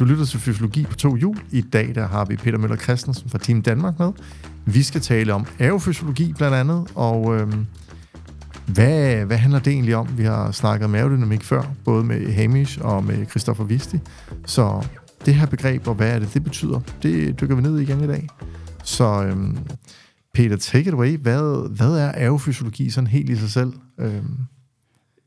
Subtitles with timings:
[0.00, 1.36] Du lytter til Fysiologi på to hjul.
[1.50, 4.12] I dag der har vi Peter Møller Christensen fra Team Danmark med.
[4.66, 7.66] Vi skal tale om aerofysiologi blandt andet, og øhm,
[8.66, 10.08] hvad, hvad handler det egentlig om?
[10.16, 13.98] Vi har snakket om aerodynamik før, både med Hamish og med Christoffer Visti.
[14.46, 14.86] Så
[15.26, 18.04] det her begreb, og hvad er det, det betyder, det dykker vi ned i igen
[18.04, 18.28] i dag.
[18.84, 19.58] Så øhm,
[20.34, 21.18] Peter, take it away.
[21.18, 23.72] Hvad, hvad er aerofysiologi sådan helt i sig selv?
[24.00, 24.36] Øhm,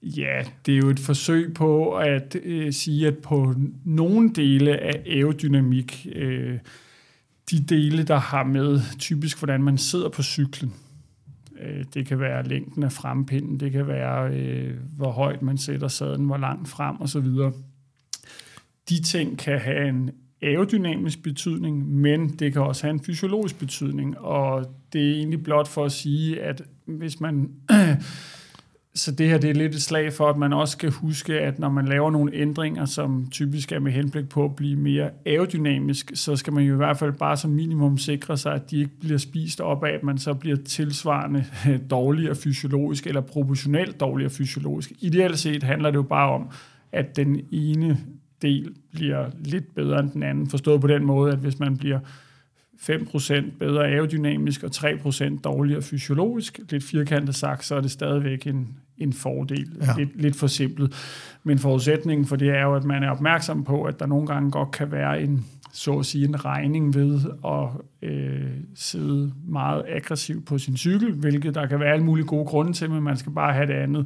[0.04, 3.54] Ja, det er jo et forsøg på at øh, sige, at på
[3.86, 6.60] nogle dele af aerodynamik, øh,
[7.52, 10.74] de dele, der har med typisk, hvordan man sidder på cyklen,
[11.62, 15.88] øh, det kan være længden af frempinden, det kan være, øh, hvor højt man sætter
[15.88, 17.28] sadlen, hvor langt frem osv.
[18.90, 20.12] De ting kan have en
[20.42, 25.68] aerodynamisk betydning, men det kan også have en fysiologisk betydning, og det er egentlig blot
[25.68, 27.50] for at sige, at hvis man
[28.96, 31.60] så det her det er lidt et slag for, at man også skal huske, at
[31.60, 36.12] når man laver nogle ændringer, som typisk er med henblik på at blive mere aerodynamisk,
[36.14, 39.00] så skal man jo i hvert fald bare som minimum sikre sig, at de ikke
[39.00, 41.46] bliver spist op af, at man så bliver tilsvarende
[41.90, 44.92] dårligere fysiologisk eller proportionelt dårligere fysiologisk.
[45.00, 46.50] Ideelt set handler det jo bare om,
[46.92, 47.98] at den ene
[48.42, 52.00] del bliver lidt bedre end den anden, forstået på den måde, at hvis man bliver
[52.80, 56.60] 5% bedre aerodynamisk og 3% dårligere fysiologisk.
[56.70, 59.78] Lidt firkantet sagt, så er det stadigvæk en, en fordel.
[59.82, 59.94] Ja.
[59.98, 60.96] Lidt, lidt for simpelt.
[61.44, 64.52] Men forudsætningen for det er jo, at man er opmærksom på, at der nogle gange
[64.52, 67.70] godt kan være en, så at sige, en regning ved at
[68.10, 72.74] øh, sidde meget aggressivt på sin cykel, hvilket der kan være alle mulige gode grunde
[72.74, 74.06] til, men man skal bare have det andet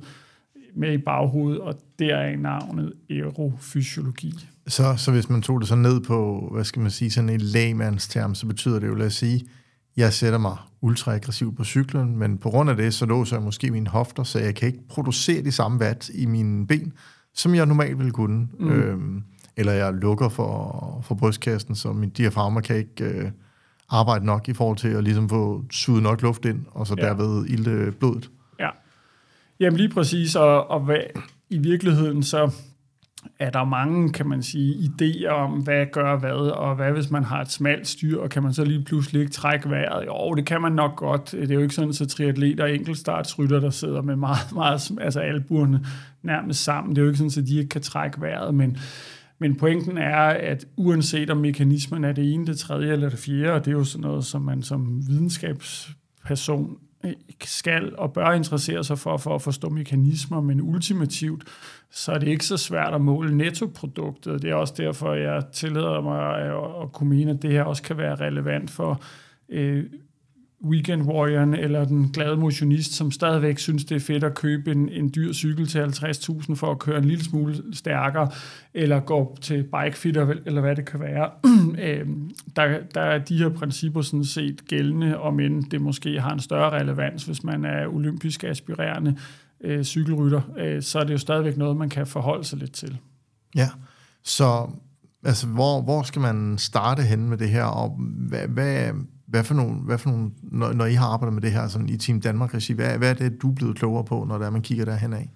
[0.76, 4.34] med i baghovedet, og der er navnet aerofysiologi.
[4.68, 7.42] Så, så hvis man tog det så ned på, hvad skal man sige, sådan en
[7.42, 9.46] lægmandsterm, så betyder det jo, lad os sige,
[9.98, 13.44] jeg sætter mig ultra aggressivt på cyklen, men på grund af det, så låser jeg
[13.44, 16.94] måske mine hofter, så jeg kan ikke producere de samme watt i mine ben,
[17.34, 18.48] som jeg normalt ville kunne.
[18.60, 18.72] Mm.
[18.72, 19.24] Øhm,
[19.58, 23.32] eller jeg lukker for, for brystkassen, så min diafragma kan ikke øh,
[23.90, 27.06] arbejde nok i forhold til at ligesom få suget nok luft ind, og så ja.
[27.06, 28.30] derved ilde blodet.
[29.60, 31.02] Ja, jamen lige præcis, og, og hvad,
[31.50, 32.52] i virkeligheden så
[33.40, 37.24] er der mange, kan man sige, idéer om, hvad gør hvad, og hvad hvis man
[37.24, 40.06] har et smalt styr, og kan man så lige pludselig ikke trække vejret?
[40.06, 41.32] Jo, det kan man nok godt.
[41.32, 45.20] Det er jo ikke sådan, at triatleter og enkeltstartsrytter, der sidder med meget, meget, altså
[45.20, 45.86] albuerne
[46.24, 46.96] nærmest sammen.
[46.96, 48.78] Det er jo ikke sådan, at de ikke kan trække vejret, men,
[49.40, 53.54] men pointen er, at uanset om mekanismen er det ene, det tredje eller det fjerde,
[53.54, 56.78] og det er jo sådan noget, som man som videnskabsperson
[57.44, 61.44] skal og bør interessere sig for, for at forstå mekanismer, men ultimativt,
[61.92, 64.42] så er det ikke så svært at måle nettoproduktet.
[64.42, 66.36] Det er også derfor, jeg tillader mig
[66.84, 69.02] at, kunne mene, at det her også kan være relevant for
[69.50, 69.86] øh,
[70.70, 74.90] weekend warrioren eller den glade motionist, som stadigvæk synes, det er fedt at købe en,
[74.90, 78.30] en dyr cykel til 50.000 for at køre en lille smule stærkere,
[78.74, 81.30] eller gå til bikefitter, eller hvad det kan være.
[81.80, 86.34] Øhm, der, der er de her principper sådan set gældende, om end det måske har
[86.34, 89.18] en større relevans, hvis man er olympisk aspirerende
[89.62, 92.98] øh, cykelrytter, øh, så er det jo stadigvæk noget, man kan forholde sig lidt til.
[93.56, 93.70] Ja,
[94.24, 94.70] så
[95.24, 98.92] altså, hvor, hvor skal man starte hen med det her, og hvad, hvad,
[99.36, 101.90] hvad for nogle, hvad for nogle når, når I har arbejdet med det her sådan
[101.90, 104.62] i Team Danmark-regi, hvad, hvad er det, du er blevet klogere på, når det man
[104.62, 105.30] kigger derhen af?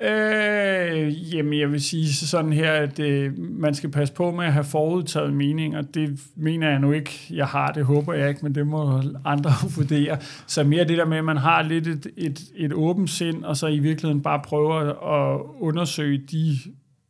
[0.00, 4.52] Øh, jamen, jeg vil sige sådan her, at øh, man skal passe på med at
[4.52, 5.82] have forudtaget meninger.
[5.82, 7.72] Det mener jeg nu ikke, jeg har.
[7.72, 10.18] Det håber jeg ikke, men det må andre vurdere.
[10.46, 13.56] Så mere det der med, at man har lidt et, et, et åbent sind, og
[13.56, 14.74] så i virkeligheden bare prøver
[15.14, 16.58] at undersøge de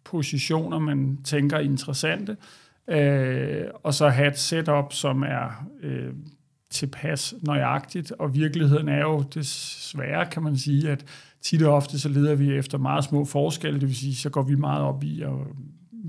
[0.05, 2.33] positioner, man tænker er interessante.
[2.33, 6.13] Øh, Øh, og så have et setup, som er øh,
[6.71, 8.13] tilpas nøjagtigt.
[8.13, 11.05] Og virkeligheden er jo desværre, kan man sige, at
[11.43, 14.43] tit og ofte så leder vi efter meget små forskelle, det vil sige, så går
[14.43, 15.33] vi meget op i at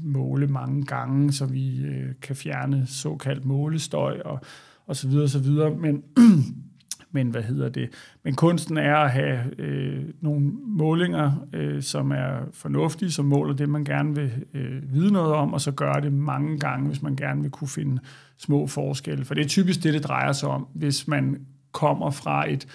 [0.04, 4.40] måle mange gange, så vi øh, kan fjerne såkaldt målestøj og,
[4.88, 5.76] og så videre, og så videre.
[5.76, 6.04] Men
[7.14, 7.90] men hvad hedder det?
[8.24, 13.70] Men kunsten er at have øh, nogle målinger, øh, som er fornuftige, som måler det,
[13.70, 17.16] man gerne vil øh, vide noget om, og så gøre det mange gange, hvis man
[17.16, 18.02] gerne vil kunne finde
[18.38, 19.26] små forskelle.
[19.26, 22.68] For det er typisk det, det drejer sig om, hvis man kommer fra et,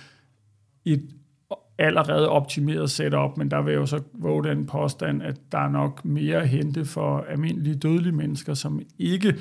[0.84, 1.02] et
[1.79, 6.05] allerede optimeret setup, men der vil jo så våge den påstand, at der er nok
[6.05, 9.34] mere at hente for almindelige dødelige mennesker, som ikke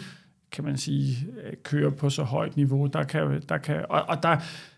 [0.52, 2.86] kan man sige, øh, kører på så højt niveau.
[2.86, 4.38] Der kan, der kan, og, og der,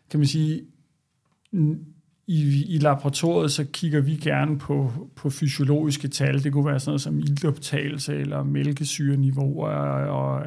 [0.09, 0.61] kan man sige,
[2.27, 6.43] i, i laboratoriet, så kigger vi gerne på, på fysiologiske tal.
[6.43, 9.69] Det kunne være sådan noget som iltoptagelse eller mælkesyreniveauer
[10.07, 10.45] og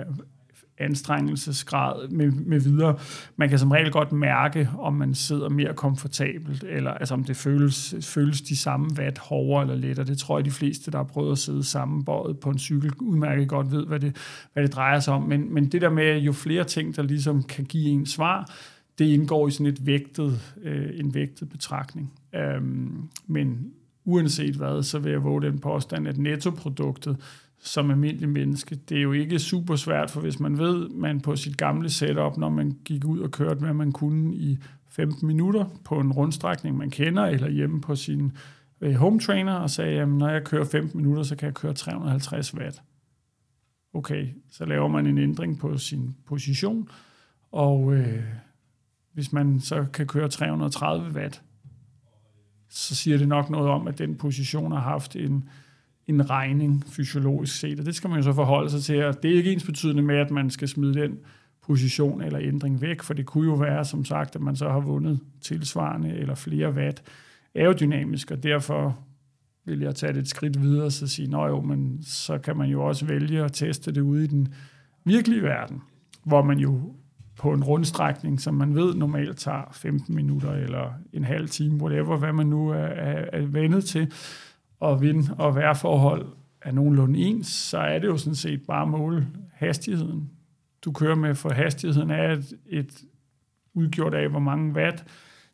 [0.78, 2.98] anstrengelsesgrad med, med videre.
[3.36, 7.36] Man kan som regel godt mærke, om man sidder mere komfortabelt, eller altså om det
[7.36, 10.06] føles, føles de samme vat hårdere eller lettere.
[10.06, 13.48] Det tror jeg, de fleste, der har prøvet at sidde sammenbøjet på en cykel, udmærket
[13.48, 14.16] godt ved, hvad det,
[14.52, 15.22] hvad det drejer sig om.
[15.22, 18.50] Men, men det der med, jo flere ting, der ligesom kan give en svar,
[18.98, 22.12] det indgår i sådan et vægtet, øh, en vægtet betragtning.
[22.34, 23.72] Øhm, men
[24.04, 27.16] uanset hvad, så vil jeg våge den påstand, at nettoproduktet
[27.64, 31.36] som almindelig menneske, det er jo ikke super svært, for hvis man ved, man på
[31.36, 34.58] sit gamle setup, når man gik ud og kørte, hvad man kunne i
[34.88, 38.32] 15 minutter på en rundstrækning, man kender, eller hjemme på sin
[38.80, 41.72] øh, home trainer, og sagde, at når jeg kører 15 minutter, så kan jeg køre
[41.72, 42.82] 350 watt.
[43.94, 46.88] Okay, så laver man en ændring på sin position,
[47.52, 48.22] og øh,
[49.14, 51.42] hvis man så kan køre 330 watt,
[52.68, 55.48] så siger det nok noget om, at den position har haft en,
[56.06, 59.30] en regning fysiologisk set, og det skal man jo så forholde sig til, og det
[59.30, 61.18] er ikke ens betydende med, at man skal smide den
[61.62, 64.80] position eller ændring væk, for det kunne jo være, som sagt, at man så har
[64.80, 67.02] vundet tilsvarende eller flere watt
[67.54, 68.98] aerodynamisk, og derfor
[69.64, 72.56] vil jeg tage det et skridt videre og så sige, nå jo, men så kan
[72.56, 74.54] man jo også vælge at teste det ude i den
[75.04, 75.82] virkelige verden,
[76.24, 76.94] hvor man jo
[77.38, 82.16] på en rundstrækning, som man ved normalt tager 15 minutter eller en halv time, whatever,
[82.16, 84.12] hvad man nu er, er, er vendet til,
[84.80, 86.26] og vind- og vejrforhold
[86.62, 90.30] er nogenlunde ens, så er det jo sådan set bare måle hastigheden.
[90.84, 93.02] Du kører med, for hastigheden er et, et
[93.74, 95.04] udgjort af, hvor mange watt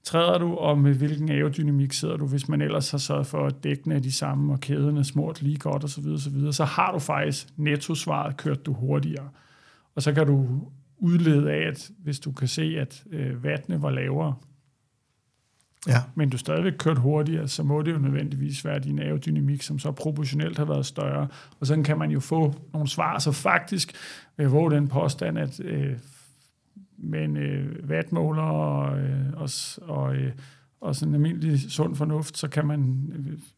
[0.02, 3.64] træder du, og med hvilken aerodynamik sidder du, hvis man ellers har sørget for, at
[3.64, 6.98] dækkene er de samme, og kæderne er smurt lige godt osv., osv., så har du
[6.98, 9.28] faktisk nettosvaret kørt du hurtigere.
[9.94, 10.62] Og så kan du
[10.98, 14.34] udlede af, at hvis du kan se, at øh, vattene var lavere,
[15.86, 16.02] ja.
[16.14, 19.92] men du stadigvæk kørt hurtigere, så må det jo nødvendigvis være din aerodynamik, som så
[19.92, 21.28] proportionelt har været større.
[21.60, 23.18] Og sådan kan man jo få nogle svar.
[23.18, 23.92] Så faktisk
[24.38, 25.98] jeg våge den påstand, at øh,
[26.98, 29.48] med en øh, vatmåler og, øh, og,
[29.82, 30.32] og, øh,
[30.80, 33.10] og sådan en almindelig sund fornuft, så kan man,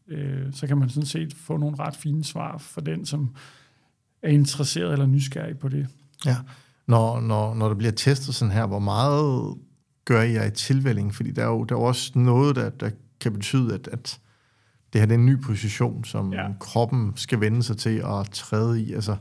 [0.07, 3.35] øh, så kan man sådan set få nogle ret fine svar for den, som
[4.21, 5.87] er interesseret eller nysgerrig på det.
[6.25, 6.35] Ja,
[6.91, 9.55] når, når, når der bliver testet sådan her, hvor meget
[10.05, 11.15] gør jeg i tilvælling?
[11.15, 12.89] Fordi der er jo, der er jo også noget, der, der
[13.21, 14.19] kan betyde, at, at
[14.93, 16.47] det her det er en ny position, som ja.
[16.59, 18.93] kroppen skal vende sig til at træde i.
[18.93, 19.15] Altså,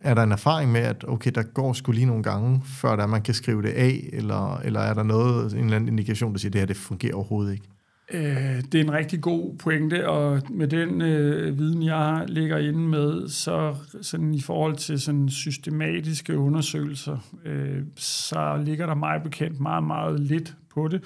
[0.00, 3.06] er der en erfaring med, at okay, der går sgu lige nogle gange, før der
[3.06, 6.38] man kan skrive det af, eller, eller er der noget, en eller anden indikation, der
[6.38, 7.68] siger, at det her det fungerer overhovedet ikke?
[8.12, 12.78] Øh, det er en rigtig god pointe, og med den øh, viden, jeg ligger inde
[12.78, 19.60] med, så sådan i forhold til sådan systematiske undersøgelser, øh, så ligger der mig bekendt
[19.60, 21.02] meget, meget lidt på det.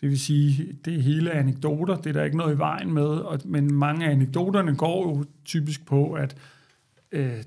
[0.00, 3.06] Det vil sige, det er hele anekdoter, det er der ikke noget i vejen med,
[3.06, 6.36] og, men mange af anekdoterne går jo typisk på, at
[7.12, 7.42] øh,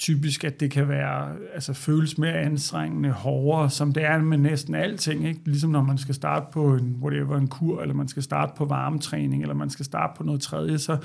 [0.00, 4.74] typisk, at det kan være, altså føles mere anstrengende, hårdere, som det er med næsten
[4.74, 5.40] alting, ikke?
[5.44, 8.64] Ligesom når man skal starte på en, whatever, en kur, eller man skal starte på
[8.64, 10.96] varmetræning, eller man skal starte på noget tredje, så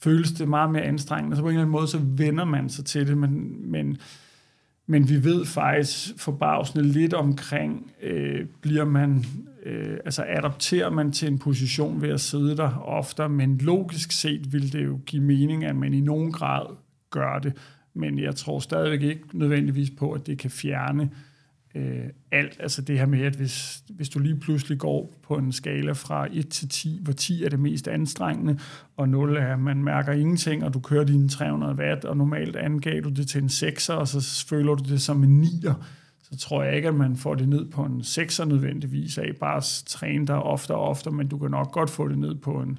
[0.00, 1.36] føles det meget mere anstrengende.
[1.36, 3.98] Så på en eller anden måde, så vender man sig til det, men, men,
[4.86, 9.24] men vi ved faktisk forbavsende lidt omkring, øh, bliver man,
[9.66, 14.52] øh, altså adapterer man til en position ved at sidde der oftere, men logisk set
[14.52, 16.66] vil det jo give mening, at man i nogen grad
[17.10, 17.52] gør det
[17.98, 21.10] men jeg tror stadigvæk ikke nødvendigvis på, at det kan fjerne
[21.74, 22.56] øh, alt.
[22.60, 26.28] Altså det her med, at hvis, hvis du lige pludselig går på en skala fra
[26.32, 28.58] 1 til 10, hvor 10 er det mest anstrengende,
[28.96, 32.56] og 0 er, at man mærker ingenting, og du kører dine 300 watt, og normalt
[32.56, 35.74] angav du det til en 6'er, og så føler du det som en 9'er,
[36.22, 39.56] så tror jeg ikke, at man får det ned på en 6'er nødvendigvis af bare
[39.56, 42.60] at træne dig ofte og ofte, men du kan nok godt få det ned på
[42.60, 42.78] en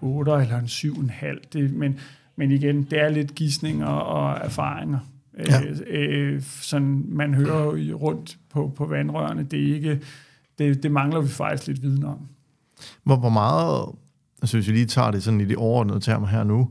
[0.00, 1.40] 8 eller en 7,5.
[1.52, 1.98] Det, men
[2.36, 4.98] men igen, det er lidt gissninger og erfaringer.
[5.38, 5.62] Ja.
[5.62, 9.42] Øh, øh, sådan, man hører jo rundt på, på vandrørene.
[9.42, 10.00] Det, er ikke,
[10.58, 12.18] det, det mangler vi faktisk lidt viden om.
[13.04, 13.88] Hvor, hvor meget,
[14.42, 16.70] altså hvis vi lige tager det sådan i de overordnede termer her nu,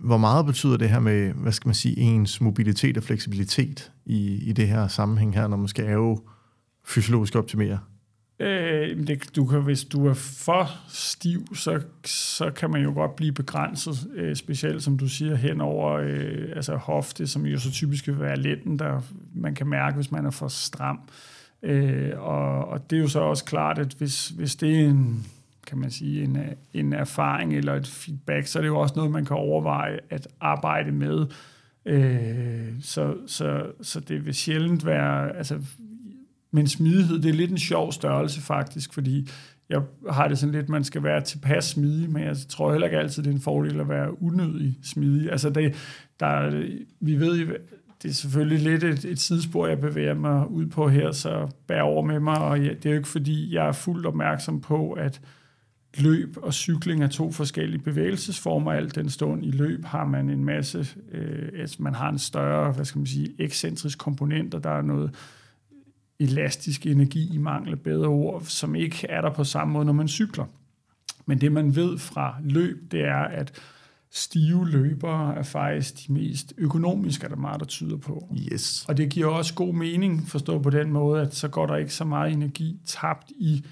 [0.00, 4.48] hvor meget betyder det her med, hvad skal man sige, ens mobilitet og fleksibilitet i,
[4.48, 6.20] i det her sammenhæng her, når man skal jo
[6.84, 7.78] fysiologisk optimere?
[8.40, 13.16] Øh, det, du kan, hvis du er for stiv, så, så kan man jo godt
[13.16, 17.70] blive begrænset, øh, specielt som du siger, hen over øh, altså hofte, som jo så
[17.70, 19.00] typisk vil være letten, der
[19.34, 21.00] man kan mærke, hvis man er for stram.
[21.62, 25.26] Øh, og, og det er jo så også klart, at hvis, hvis det er en,
[25.66, 26.38] kan man sige, en,
[26.74, 30.28] en erfaring eller et feedback, så er det jo også noget, man kan overveje at
[30.40, 31.26] arbejde med.
[31.86, 35.58] Øh, så, så, så det vil sjældent være, altså
[36.50, 39.28] men smidighed, det er lidt en sjov størrelse faktisk, fordi
[39.68, 42.98] jeg har det sådan lidt, man skal være tilpas smidig, men jeg tror heller ikke
[42.98, 45.32] altid, det er en fordel at være unødig smidig.
[45.32, 45.74] Altså det,
[46.20, 46.62] der,
[47.00, 47.46] vi ved
[48.02, 51.80] det er selvfølgelig lidt et, et sidespor, jeg bevæger mig ud på her, så bær
[51.80, 54.92] over med mig, og jeg, det er jo ikke fordi, jeg er fuldt opmærksom på,
[54.92, 55.20] at
[55.98, 58.72] løb og cykling er to forskellige bevægelsesformer.
[58.72, 62.72] Alt den stund i løb har man en masse, øh, altså man har en større,
[62.72, 65.14] hvad skal man sige, ekscentrisk komponent, og der er noget
[66.20, 69.92] elastisk energi i mangel af bedre ord, som ikke er der på samme måde, når
[69.92, 70.44] man cykler.
[71.26, 73.52] Men det man ved fra løb, det er, at
[74.10, 78.34] stive løbere er faktisk de mest økonomiske, er der meget, der tyder på.
[78.52, 78.84] Yes.
[78.88, 81.94] Og det giver også god mening, forstå på den måde, at så går der ikke
[81.94, 83.64] så meget energi tabt i,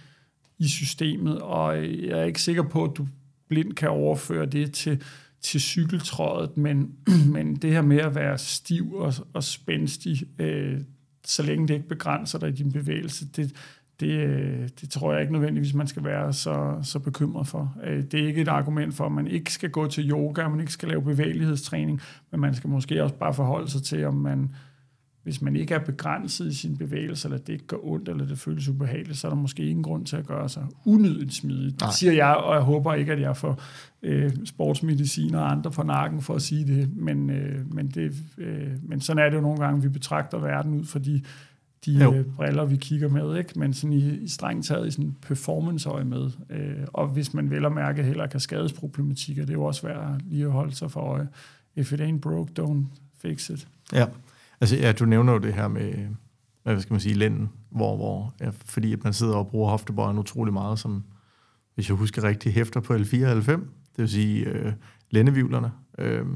[0.58, 3.06] i systemet, og jeg er ikke sikker på, at du
[3.48, 5.02] blindt kan overføre det til,
[5.40, 6.94] til cykeltrådet, men,
[7.34, 10.80] men det her med at være stiv og, og spændstig, øh,
[11.30, 13.52] så længe det ikke begrænser dig i din bevægelse, det,
[14.00, 17.76] det, øh, det tror jeg ikke nødvendigvis, man skal være så, så bekymret for.
[17.84, 20.60] Øh, det er ikke et argument for, at man ikke skal gå til yoga, man
[20.60, 24.54] ikke skal lave bevægelighedstræning, men man skal måske også bare forholde sig til, om man,
[25.26, 28.38] hvis man ikke er begrænset i sin bevægelse, eller det ikke gør ondt, eller det
[28.38, 31.80] føles ubehageligt, så er der måske ingen grund til at gøre sig unødigt smidigt.
[31.80, 33.60] Det siger jeg, og jeg håber ikke, at jeg får
[34.02, 38.70] øh, sportsmedicin og andre på nakken for at sige det, men, øh, men, det, øh,
[38.82, 41.22] men sådan er det jo nogle gange, vi betragter verden ud for de
[41.86, 42.14] de jo.
[42.14, 43.58] øh, briller, vi kigger med, ikke?
[43.58, 46.30] men sådan i, i strengt taget i sådan performance-øje med.
[46.50, 50.20] Øh, og hvis man vel og mærke heller kan skadesproblematikker, det er jo også værd
[50.24, 51.28] lige at holde sig for øje.
[51.76, 52.84] If it ain't broke, don't
[53.18, 53.68] fix it.
[53.92, 54.06] Ja,
[54.60, 56.06] altså ja, du nævner jo det her med,
[56.62, 60.18] hvad skal man sige, lænden, hvor, hvor ja, fordi at man sidder og bruger hoftebøjen
[60.18, 61.04] utrolig meget, som,
[61.74, 64.72] hvis jeg husker rigtigt, hæfter på L4 og L5, det vil sige øh,
[65.10, 65.72] lændevivlerne.
[65.98, 66.26] Øh,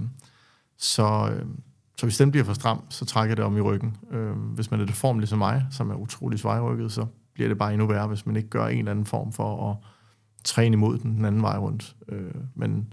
[0.77, 1.47] så, øh,
[1.97, 3.97] så hvis den bliver for stram, så trækker det om i ryggen.
[4.11, 7.59] Øh, hvis man er det form ligesom mig, som er utrolig svejrykket, så bliver det
[7.59, 9.77] bare endnu værre, hvis man ikke gør en eller anden form for at
[10.45, 11.97] træne imod den, den anden vej rundt.
[12.09, 12.93] Øh, men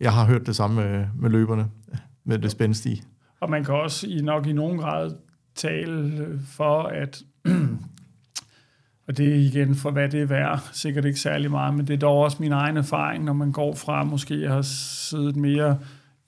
[0.00, 1.70] jeg har hørt det samme med, med løberne,
[2.24, 3.02] med det spændstige.
[3.40, 5.10] Og man kan også i nok i nogen grad
[5.54, 7.22] tale øh, for, at
[9.08, 11.94] og det er igen for, hvad det er værd, sikkert ikke særlig meget, men det
[11.94, 15.78] er dog også min egen erfaring, når man går fra måske at have siddet mere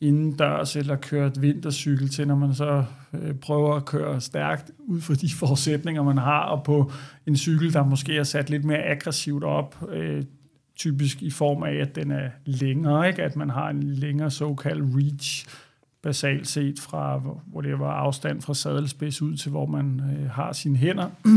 [0.00, 5.14] indendørs eller kørt vintercykel til, når man så øh, prøver at køre stærkt ud fra
[5.14, 6.92] de forudsætninger, man har, og på
[7.26, 10.22] en cykel, der måske er sat lidt mere aggressivt op, øh,
[10.76, 13.22] typisk i form af, at den er længere, ikke?
[13.22, 15.46] at man har en længere såkaldt reach,
[16.02, 20.52] basalt set fra, hvor det var afstand fra sadelspids ud til, hvor man øh, har
[20.52, 21.10] sine hænder.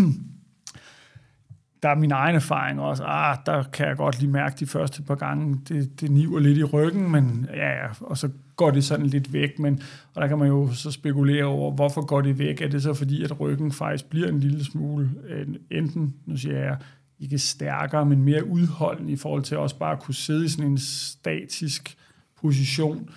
[1.84, 5.01] der er min egen erfaring også, ah, der kan jeg godt lige mærke de første
[5.01, 8.84] par gange, det, det niver lidt i ryggen, men ja, ja, og så går det
[8.84, 9.82] sådan lidt væk, men,
[10.13, 12.62] og der kan man jo så spekulere over, hvorfor går det væk?
[12.62, 16.58] Er det så fordi, at ryggen faktisk bliver en lille smule, øh, enten, nu siger
[16.58, 16.77] jeg,
[17.20, 20.72] ikke stærkere, men mere udholdende i forhold til også bare at kunne sidde i sådan
[20.72, 21.98] en statisk
[22.41, 23.10] position,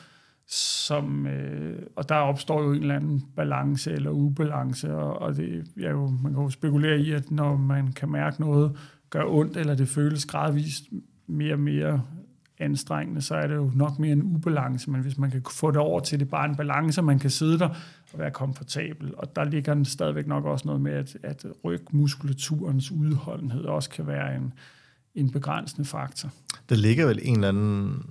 [0.48, 5.64] som, øh, og der opstår jo en eller anden balance eller ubalance, og, og det
[5.82, 8.76] er jo, man kan jo spekulere i, at når man kan mærke noget
[9.10, 10.84] gør ondt, eller det føles gradvist
[11.26, 12.02] mere og mere
[12.58, 15.76] anstrengende, så er det jo nok mere en ubalance, men hvis man kan få det
[15.76, 17.68] over til det bare en balance, man kan sidde der
[18.12, 22.90] og være komfortabel, og der ligger den stadigvæk nok også noget med, at, at rygmuskulaturens
[22.90, 24.52] udholdenhed også kan være en,
[25.14, 26.30] en begrænsende faktor.
[26.68, 28.02] Der ligger vel en eller anden,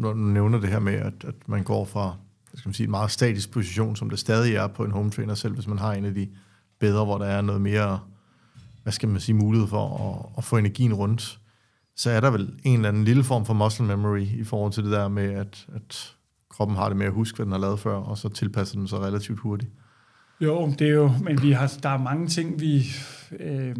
[0.00, 2.16] når du nævner det her med, at, at man går fra
[2.54, 5.34] skal man sige, en meget statisk position, som det stadig er på en home trainer,
[5.34, 6.28] selv hvis man har en af de
[6.78, 8.00] bedre, hvor der er noget mere,
[8.82, 11.40] hvad skal man sige, mulighed for at, at få energien rundt
[12.00, 14.84] så er der vel en eller anden lille form for muscle memory i forhold til
[14.84, 16.14] det der med, at, at
[16.50, 18.88] kroppen har det med at huske, hvad den har lavet før, og så tilpasser den
[18.88, 19.70] sig relativt hurtigt.
[20.40, 22.84] Jo, det er jo, men vi har, der er mange ting, vi,
[23.40, 23.76] øh,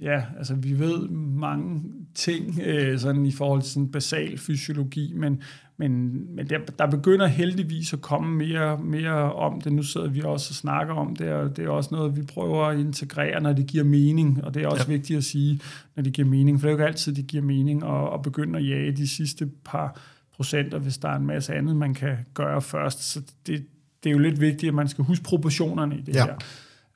[0.00, 1.82] ja, altså vi ved mange
[2.18, 5.42] ting øh, sådan i forhold til sådan basal fysiologi, men,
[5.76, 9.72] men, men der, der begynder heldigvis at komme mere, mere om det.
[9.72, 12.64] Nu sidder vi også og snakker om det, og det er også noget, vi prøver
[12.64, 14.92] at integrere, når det giver mening, og det er også ja.
[14.92, 15.60] vigtigt at sige,
[15.96, 18.22] når det giver mening, for det er jo ikke altid, det giver mening at, at
[18.22, 20.00] begynde at jage de sidste par
[20.36, 23.12] procenter, hvis der er en masse andet, man kan gøre først.
[23.12, 23.66] Så det,
[24.04, 26.24] det er jo lidt vigtigt, at man skal huske proportionerne i det ja.
[26.24, 26.34] her.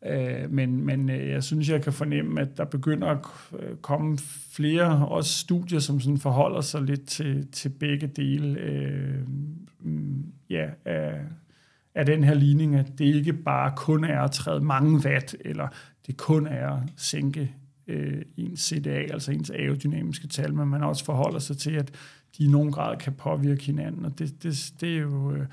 [0.06, 3.18] Øh, men, men øh, jeg synes, jeg kan fornemme, at der begynder at
[3.60, 4.18] øh, komme
[4.52, 8.60] flere også studier, som sådan forholder sig lidt til, til begge dele.
[8.60, 9.20] Øh,
[9.80, 11.20] mm, ja, af,
[11.94, 15.68] af den her ligning, at det ikke bare kun er at træde mange watt, eller
[16.06, 17.54] det kun er at sænke
[17.86, 21.90] øh, ens CDA, altså ens aerodynamiske tal, men man også forholder sig til, at
[22.38, 25.32] de i nogen grad kan påvirke hinanden, og det, det, det er jo...
[25.32, 25.46] Øh,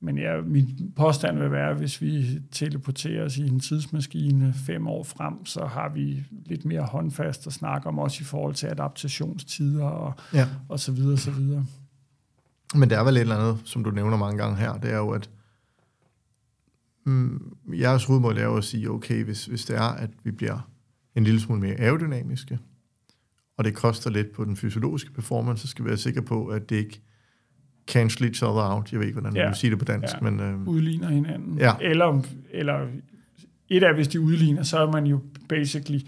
[0.00, 4.86] men ja, min påstand vil være, at hvis vi teleporterer os i en tidsmaskine fem
[4.86, 8.66] år frem, så har vi lidt mere håndfast at snakke om, også i forhold til
[8.66, 10.48] adaptationstider og, ja.
[10.68, 11.66] og så videre, så videre.
[12.74, 14.96] Men der er vel et eller andet, som du nævner mange gange her, det er
[14.96, 15.30] jo, at
[17.04, 20.70] mm, jeres hovedmål er jo at sige, okay, hvis, hvis det er, at vi bliver
[21.14, 22.58] en lille smule mere aerodynamiske,
[23.56, 26.70] og det koster lidt på den fysiologiske performance, så skal vi være sikre på, at
[26.70, 27.02] det ikke
[27.86, 28.92] cancel each other out.
[28.92, 29.42] Jeg ved ikke, hvordan ja.
[29.42, 30.14] man vil sige det på dansk.
[30.14, 30.30] Ja.
[30.30, 31.58] Men, øh, udligner hinanden.
[31.58, 31.72] Ja.
[31.80, 32.86] Eller, eller
[33.68, 36.00] et af, hvis de udligner, så er man jo basically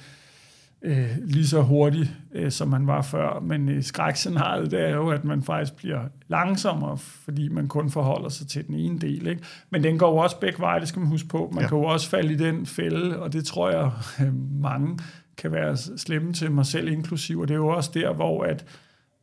[0.82, 3.40] øh, lige så hurtig, øh, som man var før.
[3.40, 8.28] Men øh, skrækscenariet, det er jo, at man faktisk bliver langsommere, fordi man kun forholder
[8.28, 9.26] sig til den ene del.
[9.26, 9.42] Ikke?
[9.70, 11.50] Men den går jo også begge veje, det skal man huske på.
[11.54, 11.68] Man ja.
[11.68, 14.98] kan jo også falde i den fælde, og det tror jeg øh, mange
[15.36, 17.40] kan være slemme til mig selv inklusiv.
[17.40, 18.64] Og det er jo også der, hvor at,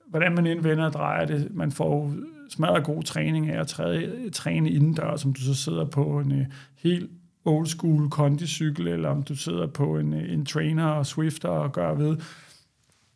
[0.10, 2.14] hvordan man indvender og drejer det, man får
[2.50, 6.46] smadret god træning af at træde, træne indendørs, som du så sidder på en øh,
[6.78, 7.10] helt
[7.46, 11.72] old school kondicykel, eller om du sidder på en, øh, en trainer og swifter og
[11.72, 12.18] gør ved,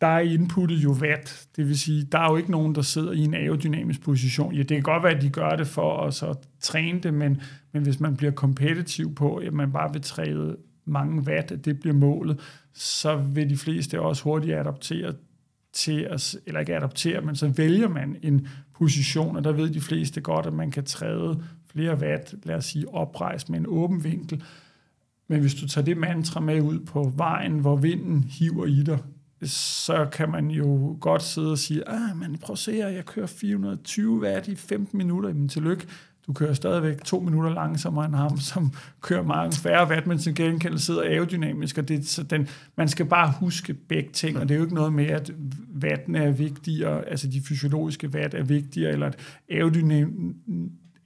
[0.01, 1.47] der er inputtet jo watt.
[1.55, 4.53] Det vil sige, der er jo ikke nogen, der sidder i en aerodynamisk position.
[4.53, 7.41] Ja, det kan godt være, at de gør det for at så træne det, men,
[7.71, 11.79] men hvis man bliver kompetitiv på, at man bare vil træde mange watt, at det
[11.79, 12.39] bliver målet,
[12.73, 15.13] så vil de fleste også hurtigt adoptere
[15.79, 19.81] til at, eller ikke adoptere, men så vælger man en position, og der ved de
[19.81, 24.03] fleste godt, at man kan træde flere watt, lad os sige, oprejst med en åben
[24.03, 24.43] vinkel.
[25.27, 28.99] Men hvis du tager det mantra med ud på vejen, hvor vinden hiver i dig,
[29.43, 33.27] så kan man jo godt sidde og sige, ah, men prøv at se jeg kører
[33.27, 35.87] 420 watt i 15 minutter, men tillykke,
[36.29, 38.71] du kører stadigvæk to minutter langsommere end ham, som
[39.01, 43.05] kører mange færre watt, men til gengæld sidder aerodynamisk, og det, så den, man skal
[43.05, 45.31] bare huske begge ting, og det er jo ikke noget med, at
[45.83, 49.15] watten er vigtigere, altså de fysiologiske watt er vigtigere, eller at
[49.51, 50.35] aerodynam,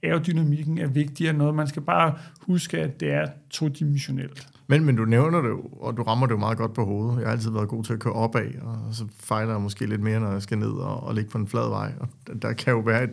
[0.02, 1.54] aerodynamikken er vigtigere end noget.
[1.54, 4.48] Man skal bare huske, at det er todimensionelt.
[4.66, 7.18] Men, men du nævner det jo, og du rammer det jo meget godt på hovedet.
[7.20, 10.00] Jeg har altid været god til at køre opad, og så fejler jeg måske lidt
[10.00, 11.92] mere, når jeg skal ned og, og ligge på en flad vej.
[12.00, 12.08] Og
[12.42, 13.10] der kan jo være et,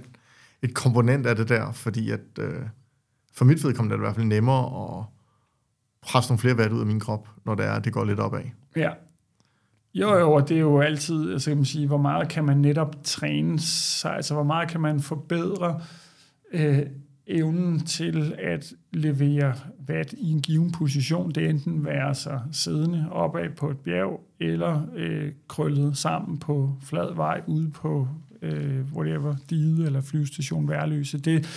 [0.61, 2.61] et komponent af det der, fordi at øh,
[3.33, 5.05] for mit vedkommende er det i hvert fald nemmere at
[6.01, 8.43] presse nogle flere watt ud af min krop, når det er, det går lidt opad.
[8.75, 8.89] Ja.
[9.93, 12.57] Jo, jo, og det er jo altid, altså kan man sige, hvor meget kan man
[12.57, 15.81] netop træne sig, altså hvor meget kan man forbedre
[16.53, 16.79] øh,
[17.27, 19.53] evnen til at levere
[19.87, 21.31] vat i en given position.
[21.31, 27.15] Det enten være sig siddende opad på et bjerg, eller øh, krøllet sammen på flad
[27.15, 28.07] vej ude på
[28.41, 31.17] øh, whatever, dide eller flyvestation Værløse.
[31.17, 31.47] Det,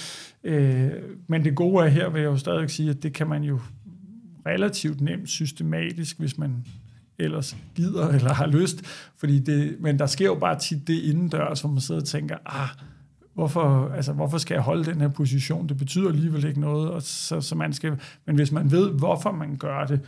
[0.44, 0.90] øh,
[1.26, 3.60] men det gode er her, vil jeg jo stadig sige, at det kan man jo
[4.46, 6.64] relativt nemt systematisk, hvis man
[7.18, 8.82] ellers gider eller har lyst.
[9.16, 12.36] Fordi det, men der sker jo bare tit det indendørs, hvor man sidder og tænker,
[12.46, 12.68] ah,
[13.34, 15.68] hvorfor, altså, hvorfor skal jeg holde den her position?
[15.68, 16.90] Det betyder alligevel ikke noget.
[16.90, 20.00] Og så, så man skal, men hvis man ved, hvorfor man gør det,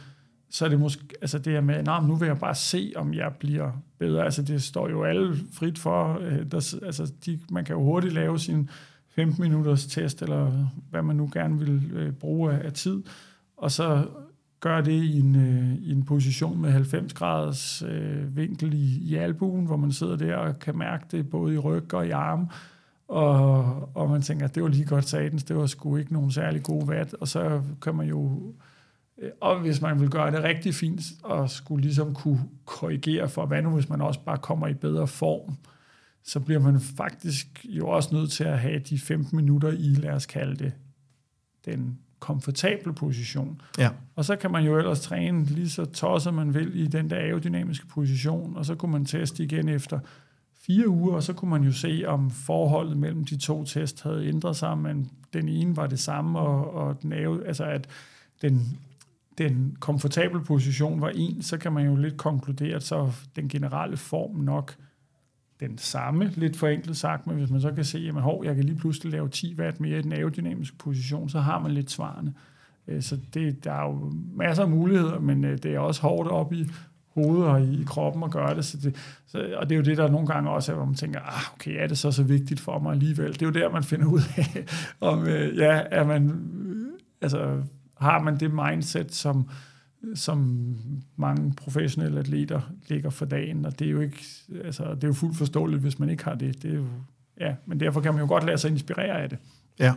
[0.50, 3.14] så er det måske, altså det her med, nah, nu vil jeg bare se, om
[3.14, 4.24] jeg bliver bedre.
[4.24, 6.18] Altså det står jo alle frit for.
[6.20, 8.70] Øh, der, altså de, man kan jo hurtigt lave sin
[9.08, 13.02] 15 minutters test, eller hvad man nu gerne vil øh, bruge af, af tid,
[13.56, 14.06] og så
[14.60, 19.14] gøre det i en, øh, i en position med 90 graders øh, vinkel i, i
[19.14, 22.48] albuen, hvor man sidder der og kan mærke det både i ryg og i arm,
[23.08, 26.30] og, og man tænker, at det var lige godt satens, det var sgu ikke nogen
[26.30, 28.42] særlig god vat, og så kan man jo,
[29.40, 33.62] og hvis man vil gøre det rigtig fint, og skulle ligesom kunne korrigere for, hvad
[33.62, 35.56] nu hvis man også bare kommer i bedre form,
[36.24, 40.10] så bliver man faktisk jo også nødt til at have de 15 minutter i, lad
[40.10, 40.72] os kalde det,
[41.64, 43.60] den komfortable position.
[43.78, 43.90] Ja.
[44.14, 47.16] Og så kan man jo ellers træne lige så tosset man vil i den der
[47.16, 49.98] aerodynamiske position, og så kunne man teste igen efter
[50.66, 54.26] fire uger, og så kunne man jo se, om forholdet mellem de to test havde
[54.26, 57.88] ændret sig, men den ene var det samme, og, og den er altså at
[58.42, 58.78] den,
[59.38, 63.96] den komfortable position var en, så kan man jo lidt konkludere, at så den generelle
[63.96, 64.74] form nok
[65.60, 68.64] den samme, lidt forenklet sagt, men hvis man så kan se, at hov, jeg kan
[68.64, 72.32] lige pludselig lave 10 watt mere i den aerodynamiske position, så har man lidt svarende.
[72.88, 76.28] Øh, så det, der er jo masser af muligheder, men øh, det er også hårdt
[76.28, 76.66] op i
[77.14, 78.64] hovedet og i kroppen at gøre det.
[78.64, 78.96] Så det
[79.26, 81.54] så, og det er jo det, der nogle gange også er, hvor man tænker, ah,
[81.54, 83.32] okay, er det så så vigtigt for mig alligevel?
[83.32, 84.64] Det er jo der, man finder ud af,
[85.10, 86.42] om øh, ja, er man,
[87.20, 87.62] altså,
[87.96, 89.48] har man det mindset, som,
[90.14, 90.70] som
[91.16, 94.24] mange professionelle atleter ligger for dagen, og det er jo ikke,
[94.64, 96.62] altså, det er jo fuldt forståeligt, hvis man ikke har det.
[96.62, 96.86] det er jo,
[97.40, 99.38] ja, men derfor kan man jo godt lade sig inspirere af det.
[99.78, 99.94] Ja,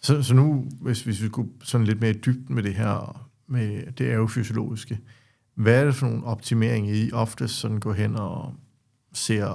[0.00, 3.26] så, så nu, hvis, hvis vi skulle sådan lidt mere i dybden med det her,
[3.46, 4.98] med det er jo fysiologiske,
[5.54, 8.54] hvad er det for nogle optimeringer, I ofte sådan går hen og
[9.12, 9.46] ser,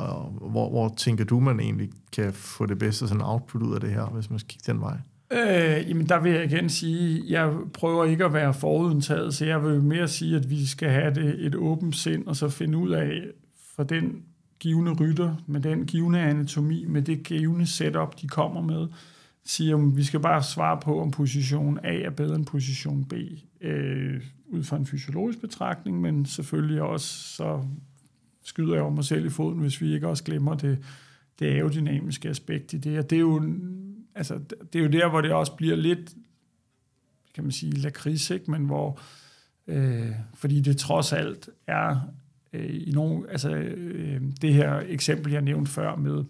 [0.49, 3.89] hvor, hvor tænker du, man egentlig kan få det bedste sådan output ud af det
[3.89, 4.97] her, hvis man skal kigge den vej?
[5.31, 9.63] Øh, jamen der vil jeg igen sige, jeg prøver ikke at være forudentaget, så jeg
[9.63, 12.91] vil mere sige, at vi skal have det et åbent sind, og så finde ud
[12.91, 13.21] af,
[13.75, 14.23] for den
[14.59, 18.87] givende rytter, med den givende anatomi, med det givende setup, de kommer med,
[19.45, 23.13] sige, om vi skal bare svare på, om position A er bedre end position B,
[23.61, 27.63] øh, ud fra en fysiologisk betragtning, men selvfølgelig også så
[28.43, 30.77] skyder jeg over mig selv i foden, hvis vi ikke også glemmer det,
[31.39, 32.99] det aerodynamiske aspekt i det.
[32.99, 33.43] Og det er jo,
[34.17, 34.39] altså,
[34.73, 36.13] det er jo der, hvor det også bliver lidt,
[37.35, 38.51] kan man sige, lakrids, ikke?
[38.51, 38.99] men hvor,
[39.67, 41.99] øh, fordi det trods alt er
[42.53, 46.23] øh, i nogle, altså øh, det her eksempel, jeg nævnte før med,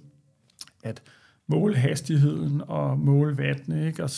[0.83, 1.01] at
[1.47, 4.03] måle hastigheden og måle vattene, ikke?
[4.03, 4.09] og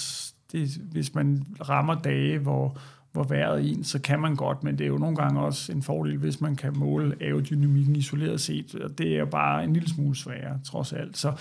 [0.51, 2.77] det, hvis man rammer dage, hvor,
[3.11, 5.71] hvor vejret er en, så kan man godt, men det er jo nogle gange også
[5.71, 9.73] en fordel, hvis man kan måle aerodynamikken isoleret set, og det er jo bare en
[9.73, 11.17] lille smule sværere, trods alt.
[11.17, 11.33] Så,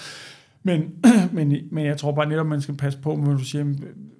[0.62, 0.94] men,
[1.32, 3.74] men, men jeg tror bare netop, man skal passe på, når du siger,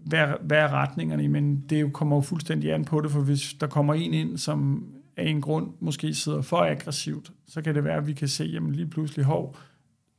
[0.04, 3.54] hvad, hvad er retningerne, men det jo kommer jo fuldstændig an på det, for hvis
[3.60, 7.84] der kommer en ind, som af en grund måske sidder for aggressivt, så kan det
[7.84, 9.56] være, at vi kan se, jamen lige pludselig, hov,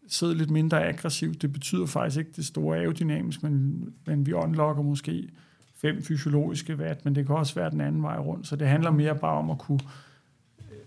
[0.07, 1.41] sidder lidt mindre aggressivt.
[1.41, 5.29] Det betyder faktisk ikke det store aerodynamisk, men, men vi unlocker måske
[5.75, 8.47] fem fysiologiske watt, men det kan også være den anden vej rundt.
[8.47, 9.79] Så det handler mere bare om at kunne
[10.59, 10.77] øh,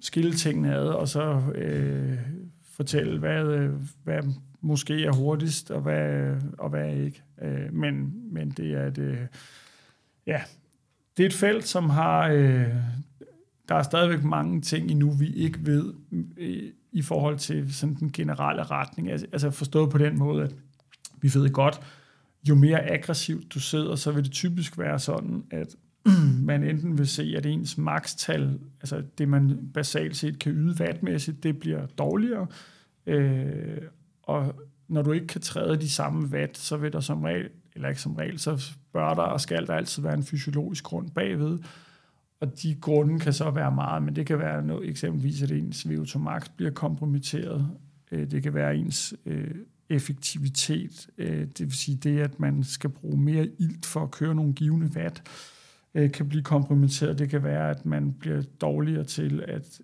[0.00, 2.18] skille tingene ad, og så øh,
[2.72, 3.72] fortælle, hvad, øh,
[4.04, 4.22] hvad
[4.66, 7.22] måske er hurtigst, og hvad, og hvad ikke.
[7.42, 9.18] Øh, men, men det er et, øh,
[10.26, 10.40] ja,
[11.16, 12.74] det er et felt, som har, øh,
[13.68, 15.94] der er stadigvæk mange ting endnu, vi ikke ved
[16.36, 19.10] øh, i forhold til sådan den generelle retning.
[19.10, 20.54] Altså, altså forstået på den måde, at
[21.20, 21.80] vi ved godt,
[22.48, 25.76] jo mere aggressivt du sidder, så vil det typisk være sådan, at
[26.50, 31.42] man enten vil se, at ens makstal, altså det man basalt set kan yde vatmæssigt,
[31.42, 32.46] det bliver dårligere,
[33.06, 33.82] øh,
[34.26, 34.54] og
[34.88, 38.00] når du ikke kan træde de samme vat, så vil der som regel, eller ikke
[38.00, 41.58] som regel, så bør der og skal der altid være en fysiologisk grund bagved,
[42.40, 45.86] og de grunde kan så være meget, men det kan være noget, eksempelvis, at ens
[45.86, 47.70] VO2 max bliver kompromitteret.
[48.12, 49.54] Øh, det kan være ens øh,
[49.88, 54.34] effektivitet, øh, det vil sige det, at man skal bruge mere ilt for at køre
[54.34, 55.22] nogle givende watt,
[56.14, 57.18] kan blive kompromitteret.
[57.18, 59.80] Det kan være, at man bliver dårligere til at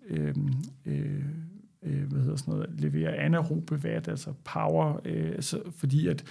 [1.82, 6.24] øh, øh, hvad hedder sådan noget, levere anaerobe watt, altså power, øh, altså, fordi at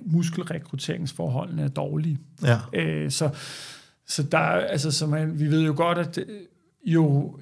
[0.00, 2.18] muskelrekrutteringsforholdene er dårlige.
[2.42, 2.58] Ja.
[2.72, 3.30] Øh, så
[4.06, 6.26] så der, altså, så man, vi ved jo godt, at det,
[6.84, 7.36] jo,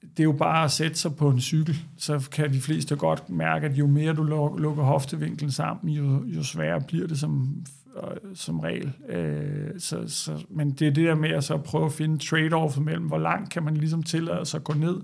[0.00, 3.30] det er jo bare at sætte sig på en cykel, så kan de fleste godt
[3.30, 4.22] mærke, at jo mere du
[4.58, 7.64] lukker hoftevinklen sammen, jo, jo sværere bliver det som,
[7.96, 8.92] øh, som regel.
[9.08, 12.80] Øh, så, så, men det er det der med at så prøve at finde trade-off
[12.80, 15.00] mellem, hvor langt kan man ligesom tillade sig at gå ned,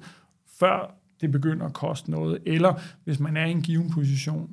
[0.59, 4.51] før det begynder at koste noget, eller hvis man er i en given position,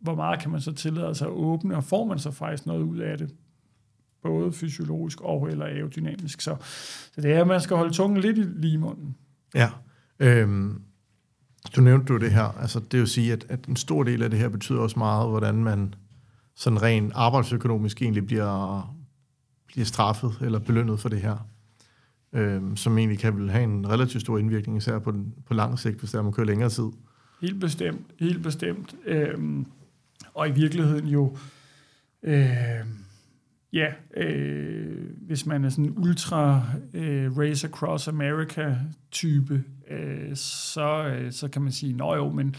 [0.00, 2.82] hvor meget kan man så tillade sig at åbne, og får man så faktisk noget
[2.82, 3.30] ud af det
[4.22, 6.40] både fysiologisk og eller aerodynamisk.
[6.40, 6.56] Så,
[7.14, 8.84] så det er, at man skal holde tungen lidt i lige.
[9.54, 9.70] Ja.
[10.18, 10.82] Øhm,
[11.76, 12.60] du nævnte du det her.
[12.60, 15.28] Altså, det vil sige, at, at en stor del af det her betyder også meget,
[15.28, 15.94] hvordan man
[16.56, 18.94] sådan rent arbejdsøkonomisk egentlig bliver,
[19.66, 21.46] bliver straffet eller belønnet for det her.
[22.32, 25.78] Øhm, som egentlig kan vil have en relativt stor indvirkning, især på, den, på lang
[25.78, 26.88] sigt, hvis der man kører længere tid.
[27.40, 28.94] Helt bestemt, helt bestemt.
[29.06, 29.66] Øhm,
[30.34, 31.36] og i virkeligheden jo...
[32.22, 32.44] øh,
[33.72, 38.76] Ja, øh, hvis man er sådan en ultra øh, race across America
[39.10, 42.54] type, øh, så, øh, så kan man sige, nå jo, men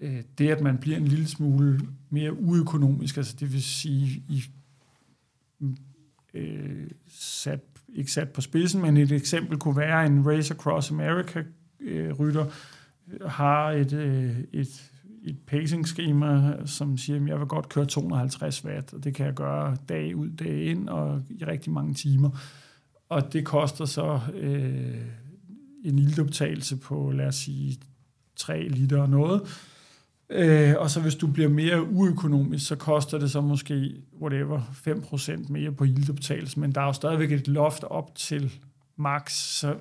[0.00, 4.44] øh, det at man bliver en lille smule mere uøkonomisk, altså det vil sige i
[6.34, 7.60] øh, sat,
[7.94, 11.42] ikke sat på spidsen, men et eksempel kunne være en race across America
[11.80, 12.46] øh, rytter
[13.26, 14.90] har et, øh, et
[15.24, 19.34] et pacing-schema, som siger, at jeg vil godt køre 250 watt, og det kan jeg
[19.34, 22.30] gøre dag ud, dag ind, og i rigtig mange timer.
[23.08, 24.96] Og det koster så øh,
[25.84, 27.78] en iltoptagelse på, lad os sige,
[28.36, 29.42] 3 liter og noget.
[30.30, 35.52] Øh, og så hvis du bliver mere uøkonomisk, så koster det så måske, whatever, 5%
[35.52, 38.52] mere på iltoptagelse, men der er jo stadigvæk et loft op til
[38.96, 39.76] max, så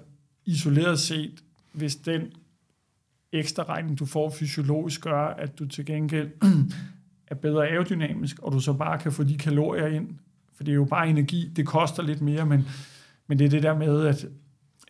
[0.46, 2.22] isoleret set, hvis den
[3.32, 6.32] ekstra regning, du får fysiologisk, gør, at du til gengæld
[7.32, 10.10] er bedre aerodynamisk, og du så bare kan få de kalorier ind.
[10.56, 12.68] For det er jo bare energi, det koster lidt mere, men,
[13.28, 14.26] men det er det der med, at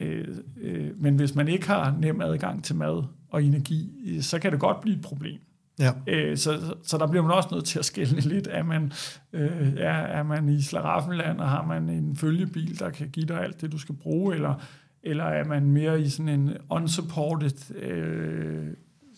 [0.01, 0.27] øh,
[0.61, 4.51] øh, men hvis man ikke har nem adgang til mad og energi, øh, så kan
[4.51, 5.39] det godt blive et problem.
[5.79, 5.91] Ja.
[6.07, 8.47] Øh, så, så der bliver man også nødt til at skælne lidt.
[8.51, 8.91] Er man,
[9.33, 13.41] øh, er, er man i Slaraffenland, og har man en følgebil, der kan give dig
[13.41, 14.63] alt det, du skal bruge, eller
[15.03, 18.67] eller er man mere i sådan en unsupported øh,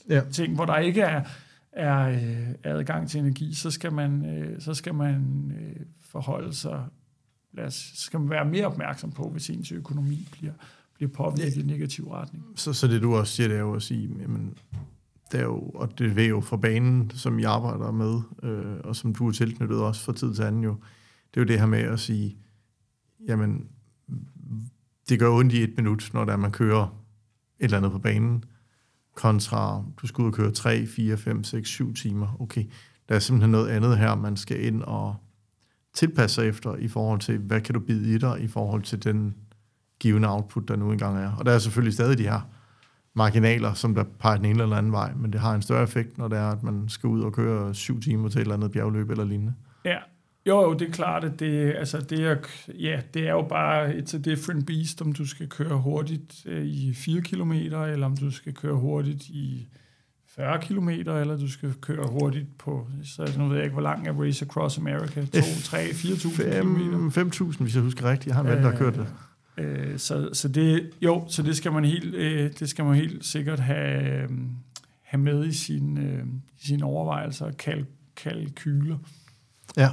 [0.10, 0.22] ja.
[0.32, 1.24] ting, hvor der ikke er,
[1.72, 6.84] er øh, adgang til energi, så skal man, øh, så skal man øh, forholde sig,
[7.54, 10.54] lad os, skal man være mere opmærksom på, hvis ens økonomi bliver,
[10.96, 11.62] bliver påvirket ja.
[11.62, 12.46] i negativ retning.
[12.56, 14.58] Så, så det du også siger, det er jo at sige, jamen,
[15.32, 18.96] det er jo, og det er jo fra banen, som jeg arbejder med, øh, og
[18.96, 20.76] som du er tilknyttet også fra tid til anden jo,
[21.34, 22.38] det er jo det her med at sige,
[23.28, 23.68] jamen,
[25.10, 26.84] det gør ondt i et minut, når der man kører
[27.60, 28.44] et eller andet på banen,
[29.16, 32.38] kontra, du skal ud og køre 3, 4, 5, 6, 7 timer.
[32.40, 32.66] Okay,
[33.10, 35.16] der er simpelthen noget andet her, man skal ind og
[35.94, 39.04] tilpasse sig efter i forhold til, hvad kan du bide i dig i forhold til
[39.04, 39.36] den
[40.06, 41.32] givende output, der nu engang er.
[41.40, 42.40] Og der er selvfølgelig stadig de her
[43.14, 46.18] marginaler, som der peger den ene eller anden vej, men det har en større effekt,
[46.18, 48.72] når det er, at man skal ud og køre syv timer til et eller andet
[48.72, 49.54] bjergløb eller lignende.
[49.86, 49.98] Ja,
[50.46, 52.36] jo, jo, det er klart, at det, altså det, er,
[52.80, 56.66] ja, det er jo bare it's a different beast, om du skal køre hurtigt øh,
[56.66, 59.68] i 4 km, eller om du skal køre hurtigt i
[60.36, 64.08] 40 km, eller du skal køre hurtigt på, så nu ved jeg ikke, hvor lang
[64.08, 65.26] er Race Across America?
[65.26, 67.08] 2, 3, 4.000 km?
[67.08, 68.28] 5.000, hvis jeg husker rigtigt.
[68.28, 69.08] Jeg har en ven, der har kørt det.
[69.58, 73.26] Øh, så, så det, jo, så det skal man helt, øh, det skal man helt
[73.26, 74.30] sikkert have, øh,
[75.02, 76.24] have med i sin, øh,
[76.58, 78.98] sine overvejelser og kal, kalkyler.
[79.78, 79.90] Ja.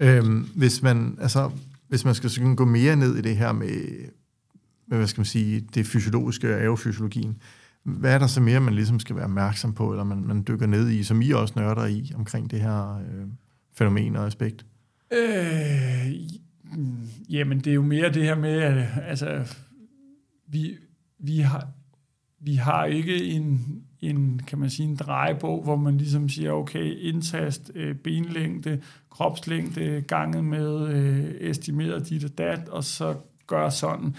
[0.00, 1.50] Øhm, hvis man, altså,
[1.88, 4.08] hvis man skal sådan gå mere ned i det her med,
[4.86, 7.36] med hvad skal man sige, det fysiologiske og aerofysiologien,
[7.82, 10.66] hvad er der så mere, man ligesom skal være opmærksom på, eller man, man dykker
[10.66, 13.26] ned i, som I også nørder i, omkring det her øh,
[13.74, 14.66] fænomen og aspekt?
[15.12, 16.12] Øh,
[17.30, 19.54] jamen, det er jo mere det her med, at altså,
[20.46, 20.76] vi,
[21.18, 21.68] vi, har,
[22.40, 26.96] vi har ikke en, en, kan man sige, en drejebog, hvor man ligesom siger, okay,
[26.98, 33.14] indtast øh, benlængde, kropslængde, ganget med øh, estimeret dit og dat, og så
[33.46, 34.16] gør sådan.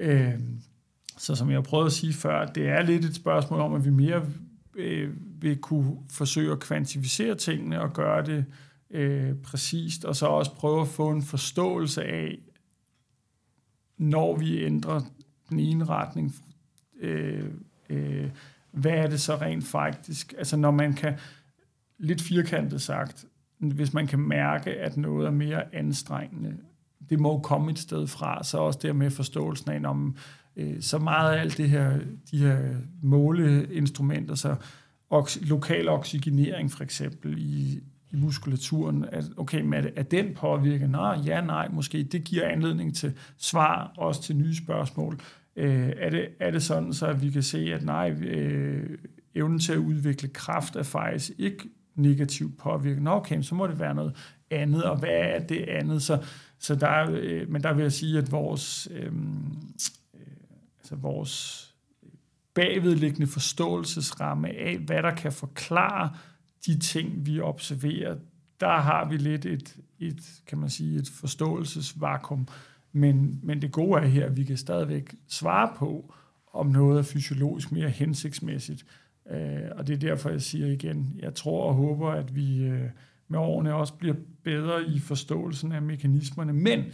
[0.00, 0.34] Øh,
[1.18, 3.90] så som jeg prøvede at sige før, det er lidt et spørgsmål om, at vi
[3.90, 4.26] mere
[4.74, 5.10] øh,
[5.42, 8.44] vil kunne forsøge at kvantificere tingene og gøre det øh,
[8.90, 12.38] Øh, præcist, og så også prøve at få en forståelse af,
[13.98, 15.00] når vi ændrer
[15.50, 16.34] den ene retning,
[17.00, 17.44] øh,
[17.90, 18.30] øh,
[18.72, 20.34] hvad er det så rent faktisk?
[20.38, 21.18] Altså når man kan,
[21.98, 23.24] lidt firkantet sagt,
[23.58, 26.56] hvis man kan mærke, at noget er mere anstrengende,
[27.10, 30.16] det må komme et sted fra, så også dermed forståelsen af, om
[30.56, 31.98] øh, så meget af alt det her,
[32.30, 34.56] de her måleinstrumenter, så
[35.10, 37.80] ox, lokal oxygenering for eksempel i,
[38.12, 40.90] i muskulaturen, at okay, men er, er den påvirket?
[40.90, 42.02] Nej, ja, nej, måske.
[42.02, 45.20] Det giver anledning til svar, også til nye spørgsmål.
[45.56, 48.98] Øh, er, det, er det sådan, så vi kan se, at nej, øh,
[49.34, 53.02] evnen til at udvikle kraft er faktisk ikke negativt påvirket.
[53.02, 54.16] Nå, okay, så må det være noget
[54.50, 56.02] andet, og hvad er det andet?
[56.02, 56.24] Så,
[56.58, 59.56] så der, øh, men der vil jeg sige, at vores, øhm,
[60.14, 60.20] øh,
[60.78, 61.66] altså vores
[62.54, 66.10] bagvedliggende forståelsesramme af, hvad der kan forklare
[66.66, 68.16] de ting, vi observerer,
[68.60, 72.48] der har vi lidt et, et kan man sige, et forståelsesvakuum.
[72.92, 76.14] Men, men det gode er her, at vi kan stadigvæk svare på,
[76.52, 78.86] om noget er fysiologisk mere hensigtsmæssigt.
[79.30, 82.90] Øh, og det er derfor, jeg siger igen, jeg tror og håber, at vi øh,
[83.28, 86.52] med årene også bliver bedre i forståelsen af mekanismerne.
[86.52, 86.84] Men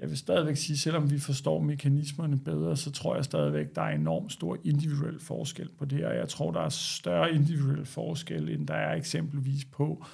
[0.00, 3.94] jeg vil stadigvæk sige, selvom vi forstår mekanismerne bedre, så tror jeg stadigvæk, der er
[3.94, 6.10] enormt stor individuel forskel på det, her.
[6.10, 10.04] jeg tror, der er større individuel forskel, end der er eksempelvis på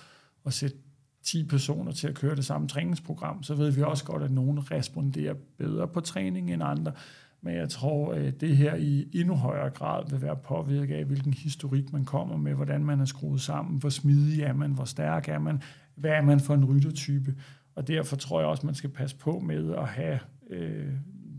[0.47, 0.77] at sætte
[1.23, 4.71] 10 personer til at køre det samme træningsprogram, så ved vi også godt, at nogen
[4.71, 6.93] responderer bedre på træning end andre.
[7.41, 11.35] Men jeg tror, at det her i endnu højere grad vil være påvirket af, hvilken
[11.35, 15.29] historik man kommer med, hvordan man er skruet sammen, hvor smidig er man, hvor stærk
[15.29, 15.63] er man,
[15.95, 17.35] hvad er man for en ryttertype.
[17.75, 20.19] Og derfor tror jeg også, man skal passe på med at have
[20.51, 20.93] øh,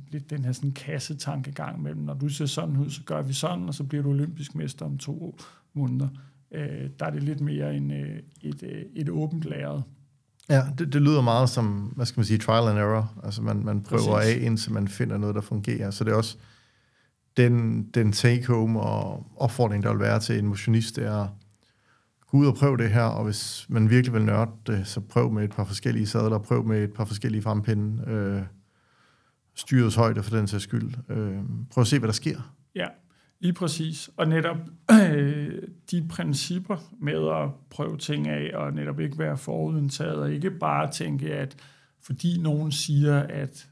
[0.08, 3.67] lidt den her sådan kassetankegang mellem, når du ser sådan ud, så gør vi sådan,
[3.67, 5.39] og så bliver du olympisk mester om to
[5.74, 6.08] måneder.
[6.52, 9.84] Øh, der er det lidt mere en, øh, et, øh, et åbent lagret.
[10.50, 13.13] Ja, det, det lyder meget som, hvad skal man sige, trial and error.
[13.24, 14.36] Altså man, man prøver Præcis.
[14.36, 15.91] af, indtil man finder noget, der fungerer.
[15.91, 16.38] Så det er også
[17.38, 21.28] den, den take-home og opfordring, der vil være til en motionist, det er
[22.34, 25.32] gå ud og prøv det her, og hvis man virkelig vil nørde det, så prøv
[25.32, 28.41] med et par forskellige sadler, prøv med et par forskellige frempinde, øh,
[29.56, 30.93] styrets højde for den sags skyld.
[31.10, 31.38] Øh,
[31.72, 32.54] prøv at se, hvad der sker.
[32.76, 32.88] Ja,
[33.39, 34.10] Lige præcis.
[34.17, 34.58] Og netop
[34.91, 40.52] øh, de principper med at prøve ting af, og netop ikke være forudindtaget, og ikke
[40.52, 41.56] bare tænke, at
[42.02, 43.67] fordi nogen siger, at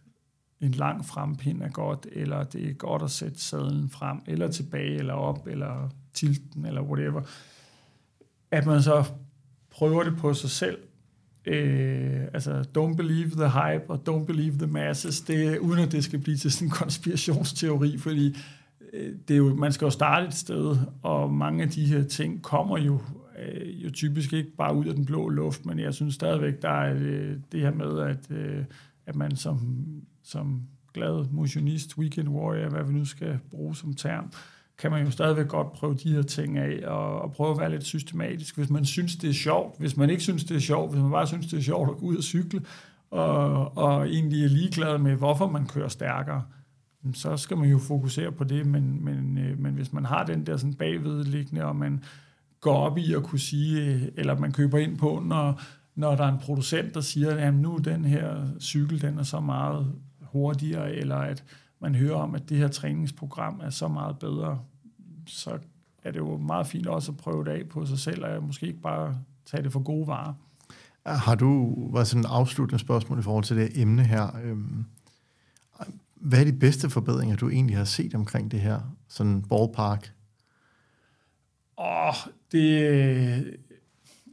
[0.59, 4.97] en lang frempind er godt, eller det er godt at sætte sadlen frem, eller tilbage,
[4.97, 7.21] eller op, eller tilten, eller whatever,
[8.51, 9.03] at man så
[9.71, 10.77] prøver det på sig selv.
[11.45, 16.03] Øh, altså, don't believe the hype, og don't believe the masses, det, uden at det
[16.03, 18.35] skal blive til sådan en konspirationsteori, fordi
[18.93, 22.03] Øh, det er jo, man skal jo starte et sted, og mange af de her
[22.03, 22.99] ting kommer jo,
[23.39, 26.69] øh, jo typisk ikke bare ud af den blå luft, men jeg synes stadigvæk, der
[26.69, 28.63] er øh, det her med, at, øh,
[29.05, 29.85] at man som,
[30.23, 30.61] som
[30.93, 34.31] glad motionist, weekend warrior, hvad vi nu skal bruge som term,
[34.81, 37.69] kan man jo stadigvæk godt prøve de her ting af, og, og prøve at være
[37.69, 39.79] lidt systematisk, hvis man synes, det er sjovt.
[39.79, 41.97] Hvis man ikke synes, det er sjovt, hvis man bare synes, det er sjovt at
[41.97, 42.61] gå ud og cykle,
[43.11, 46.43] og, og egentlig er ligeglad med, hvorfor man kører stærkere,
[47.13, 50.45] så skal man jo fokusere på det, men, men, øh, men hvis man har den
[50.45, 52.03] der sådan bagvedliggende, og man
[52.61, 55.61] går op i at kunne sige, øh, eller man køber ind på, når,
[55.95, 59.39] når der er en producent, der siger, at nu den her cykel, den er så
[59.39, 61.43] meget hurtigere, eller at
[61.81, 64.59] man hører om, at det her træningsprogram er så meget bedre,
[65.27, 65.59] så
[66.03, 68.67] er det jo meget fint også at prøve det af på sig selv, og måske
[68.67, 70.33] ikke bare tage det for gode varer.
[71.05, 74.85] Har du, var sådan en afsluttende spørgsmål i forhold til det emne her, øhm,
[76.15, 80.13] hvad er de bedste forbedringer, du egentlig har set omkring det her, sådan ballpark?
[81.77, 82.13] Åh, oh,
[82.51, 83.57] det,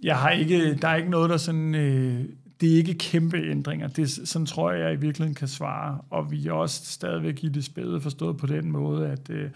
[0.02, 2.24] jeg har ikke, der er ikke noget, der sådan, øh,
[2.60, 3.88] det er ikke kæmpe ændringer.
[3.88, 6.00] Det, sådan tror jeg, jeg i virkeligheden kan svare.
[6.10, 9.50] Og vi er også stadigvæk i det spæde forstået på den måde, at øh,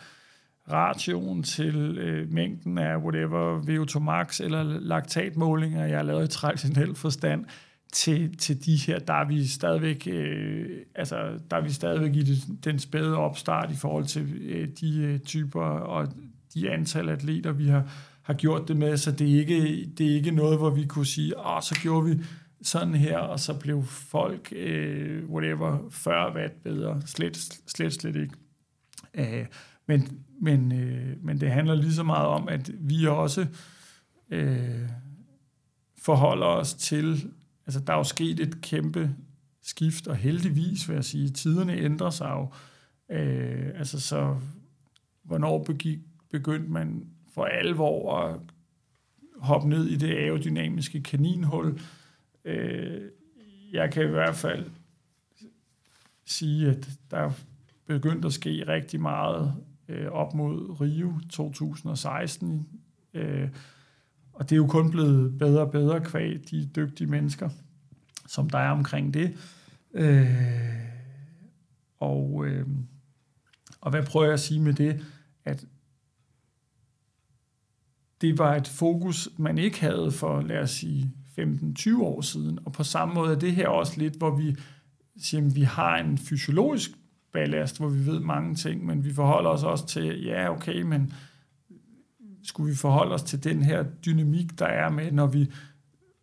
[0.70, 6.94] ratioen til øh, mængden af whatever VO2 max eller laktatmålinger, jeg har lavet i traditionel
[6.94, 7.44] forstand,
[7.92, 12.22] til, til de her, der er vi stadigvæk, øh, altså, der er vi stadigvæk i
[12.22, 16.08] det, den spæde opstart i forhold til øh, de øh, typer og
[16.54, 17.90] de antal atleter, vi har,
[18.22, 21.06] har gjort det med, så det er ikke, det er ikke noget, hvor vi kunne
[21.06, 22.24] sige, åh, så gjorde vi
[22.62, 27.02] sådan her, og så blev folk, øh, whatever, 40 watt bedre.
[27.06, 28.34] Slet, slet, slet ikke.
[29.14, 29.46] Øh,
[29.86, 33.46] men, men, øh, men det handler lige så meget om, at vi også
[34.30, 34.88] øh,
[35.98, 37.30] forholder os til,
[37.66, 39.10] altså der er jo sket et kæmpe
[39.62, 42.48] skift, og heldigvis vil jeg sige, tiderne ændrer sig jo.
[43.16, 44.36] Øh, altså så,
[45.22, 45.98] hvornår begik,
[46.30, 48.40] begyndte man for alvor at
[49.36, 51.80] hoppe ned i det aerodynamiske kaninhul.
[52.44, 53.00] Øh,
[53.72, 54.70] jeg kan i hvert fald
[56.24, 57.30] sige, at der er
[57.86, 59.54] begyndt at ske rigtig meget
[59.92, 62.68] øh, op mod Rio 2016.
[63.14, 63.48] Øh,
[64.32, 67.48] og det er jo kun blevet bedre og bedre kvæg de dygtige mennesker,
[68.26, 69.36] som der er omkring det.
[69.94, 70.26] Øh,
[72.00, 72.66] og, øh,
[73.80, 75.04] og hvad prøver jeg at sige med det?
[75.44, 75.64] At
[78.20, 82.58] det var et fokus, man ikke havde for, lad os sige, 15-20 år siden.
[82.64, 84.56] Og på samme måde er det her også lidt, hvor vi
[85.16, 86.90] siger, at vi har en fysiologisk
[87.32, 91.12] ballast, hvor vi ved mange ting, men vi forholder os også til, ja, okay, men
[92.42, 95.50] skulle vi forholde os til den her dynamik, der er med, når vi,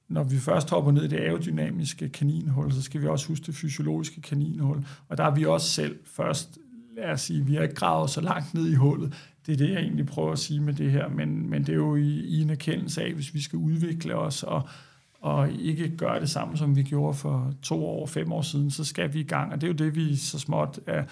[0.08, 3.56] når vi først hopper ned i det aerodynamiske kaninhul, så skal vi også huske det
[3.56, 4.86] fysiologiske kaninhul.
[5.08, 6.58] Og der er vi også selv først,
[6.98, 9.13] lad os sige, vi har ikke gravet så langt ned i hullet.
[9.45, 11.78] Det er det, jeg egentlig prøver at sige med det her, men, men det er
[11.78, 14.69] jo i, i en erkendelse af, hvis vi skal udvikle os og,
[15.22, 18.84] og ikke gøre det samme, som vi gjorde for to år, fem år siden, så
[18.84, 19.54] skal vi i gang.
[19.54, 21.04] Og det er jo det, vi så småt er,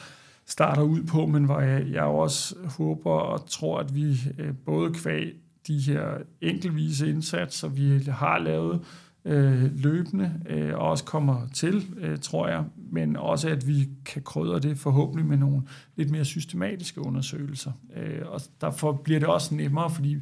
[0.45, 4.93] starter ud på, men hvor jeg, jeg også håber og tror, at vi øh, både
[4.93, 5.33] kvæg
[5.67, 8.81] de her enkelvise indsatser, vi har lavet
[9.25, 14.21] øh, løbende, øh, og også kommer til, øh, tror jeg, men også at vi kan
[14.21, 15.61] krydre det forhåbentlig med nogle
[15.95, 17.71] lidt mere systematiske undersøgelser.
[17.95, 20.15] Øh, og derfor bliver det også nemmere, fordi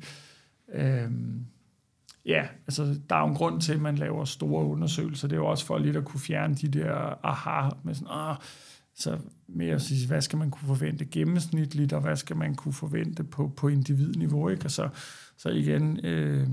[0.73, 1.09] øh,
[2.25, 5.27] Ja, altså der er jo en grund til, at man laver store undersøgelser.
[5.27, 8.35] Det er jo også for lidt at kunne fjerne de der aha med sådan, ah,
[8.95, 12.73] så med at sige, hvad skal man kunne forvente gennemsnitligt, og hvad skal man kunne
[12.73, 14.65] forvente på, på individniveau, ikke?
[14.65, 14.89] Og så,
[15.37, 16.47] så igen, øh,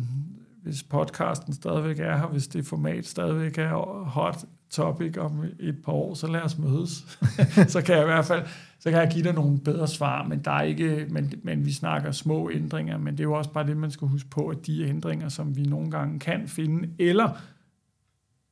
[0.63, 5.93] hvis podcasten stadigvæk er her, hvis det format stadigvæk er hot topic om et par
[5.93, 7.19] år, så lad os mødes.
[7.73, 8.43] så kan jeg i hvert fald
[8.83, 11.73] så kan jeg give dig nogle bedre svar, men, der er ikke, men, men vi
[11.73, 14.67] snakker små ændringer, men det er jo også bare det, man skal huske på, at
[14.67, 17.41] de ændringer, som vi nogle gange kan finde, eller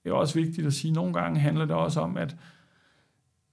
[0.05, 2.37] det er også vigtigt at sige, at nogle gange handler det også om, at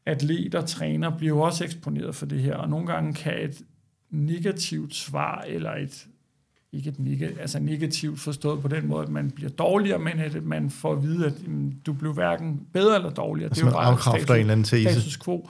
[0.06, 3.62] atleter, træner bliver jo også eksponeret for det her, og nogle gange kan et
[4.10, 6.08] negativt svar, eller et
[6.74, 10.44] ikke et negativt, altså negativt forstået på den måde, at man bliver dårligere, men at
[10.44, 13.50] man får at vide, at jamen, du blev hverken bedre eller dårligere.
[13.50, 14.92] Altså det er jo bare status, en eller anden tese.
[14.92, 15.50] status quo.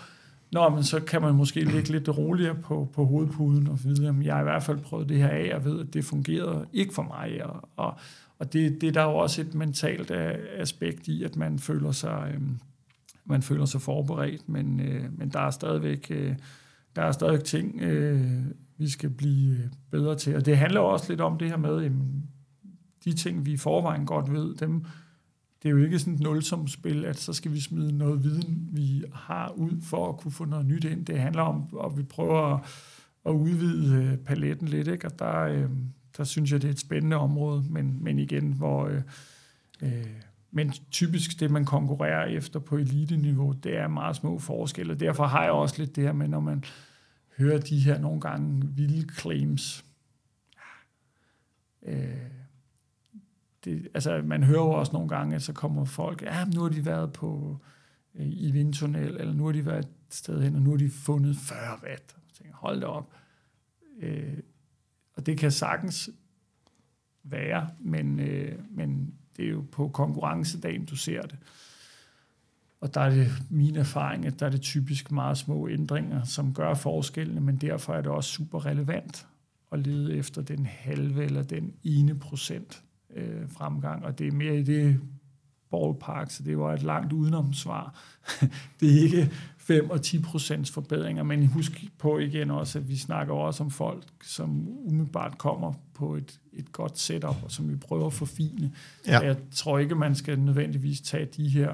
[0.52, 4.16] Nå, men så kan man måske ligge lidt roligere på, på hovedpuden og vide, at
[4.26, 6.94] jeg har i hvert fald prøvet det her af, og ved, at det fungerede ikke
[6.94, 7.46] for mig.
[7.46, 7.98] Og, og,
[8.40, 10.12] og det, det er der jo også et mentalt
[10.58, 12.42] aspekt i, at man føler sig, øh,
[13.26, 16.36] man føler sig forberedt, men, øh, men der er stadigvæk, øh,
[16.96, 18.22] der er stadigvæk ting, øh,
[18.78, 20.36] vi skal blive øh, bedre til.
[20.36, 22.24] Og det handler også lidt om det her med, jamen,
[23.06, 24.86] de ting, vi i forvejen godt ved, dem
[25.64, 29.04] det er jo ikke sådan et nulsumspil, at så skal vi smide noget viden, vi
[29.14, 31.06] har ud for at kunne få noget nyt ind.
[31.06, 32.62] Det handler om, at vi prøver at,
[33.26, 35.08] at udvide øh, paletten lidt, ikke?
[35.08, 35.70] og der, øh,
[36.18, 38.88] der synes jeg, det er et spændende område, men, men igen, hvor...
[38.88, 39.02] Øh,
[39.82, 40.06] øh,
[40.52, 44.96] men typisk det, man konkurrerer efter på elite-niveau, det er meget små forskelle.
[44.96, 46.64] Derfor har jeg også lidt det her med, når man
[47.38, 49.86] hører de her nogle gange vilde claims.
[51.84, 52.32] Øh,
[53.66, 56.70] det, altså, man hører jo også nogle gange, at så kommer folk, ja, nu har
[56.70, 57.58] de været på
[58.16, 60.90] øh, i vindtunnel, eller nu har de været et sted hen, og nu har de
[60.90, 62.16] fundet 40 watt.
[62.28, 63.14] Jeg tænker, hold da op.
[64.00, 64.38] Øh,
[65.14, 66.10] og det kan sagtens
[67.24, 71.38] være, men, øh, men det er jo på konkurrencedagen, du ser det.
[72.82, 76.54] Og der er det min erfaring, at der er det typisk meget små ændringer, som
[76.54, 79.28] gør forskellene, men derfor er det også super relevant
[79.72, 82.84] at lede efter den halve eller den ene procent
[83.16, 84.06] øh, fremgang.
[84.06, 85.00] Og det er mere i det
[85.72, 88.00] ballpark, så det var et langt udenomsvar.
[88.80, 92.98] det er ikke 5 og 10 procents forbedringer, men husk på igen også, at vi
[92.98, 97.76] snakker også om folk, som umiddelbart kommer på et, et godt setup, og som vi
[97.76, 98.72] prøver at forfine.
[99.08, 99.20] Ja.
[99.20, 101.74] Jeg tror ikke, man skal nødvendigvis tage de her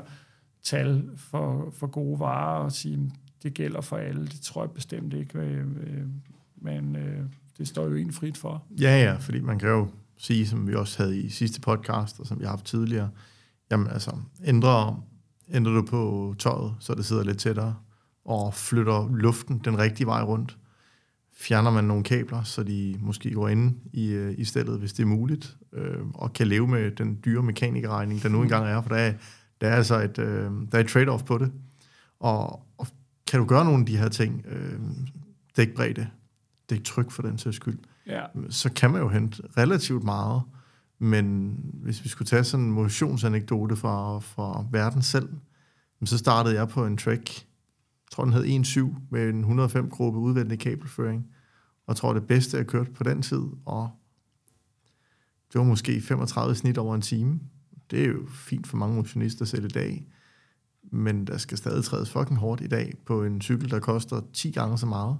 [0.63, 3.11] tal for, for gode varer og sige,
[3.43, 4.25] det gælder for alle.
[4.25, 6.05] Det tror jeg bestemt ikke, øh, øh,
[6.61, 7.19] men øh,
[7.57, 8.63] det står jo en frit for.
[8.81, 9.87] Ja, ja, fordi man kan jo
[10.17, 13.09] sige, som vi også havde i sidste podcast, og som vi har haft tidligere,
[13.71, 14.11] jamen altså,
[14.45, 15.03] ændrer,
[15.53, 17.75] ændrer du på tøjet, så det sidder lidt tættere,
[18.25, 20.57] og flytter luften den rigtige vej rundt,
[21.33, 25.07] fjerner man nogle kabler, så de måske går ind i, i stedet, hvis det er
[25.07, 28.95] muligt, øh, og kan leve med den dyre mekanikerregning, der nu engang er, for der
[28.95, 29.13] er,
[29.63, 31.51] der er altså et, øh, der er et trade-off på det.
[32.19, 32.87] Og, og
[33.27, 34.79] kan du gøre nogle af de her ting, øh,
[35.57, 36.07] dækbredde,
[36.69, 38.21] dæktryk for den sags skyld, ja.
[38.49, 40.41] så kan man jo hente relativt meget,
[40.99, 45.29] men hvis vi skulle tage sådan en motionsanekdote fra, fra verden selv,
[46.05, 50.19] så startede jeg på en track, jeg tror den hed 1.7, med en 105 gruppe
[50.19, 51.27] udvendig kabelføring,
[51.85, 53.89] og jeg tror det bedste, jeg kørt på den tid, og
[55.53, 57.39] det var måske 35 snit over en time.
[57.91, 60.07] Det er jo fint for mange motionister selv i dag,
[60.83, 64.51] men der skal stadig trædes fucking hårdt i dag på en cykel, der koster 10
[64.51, 65.17] gange så meget,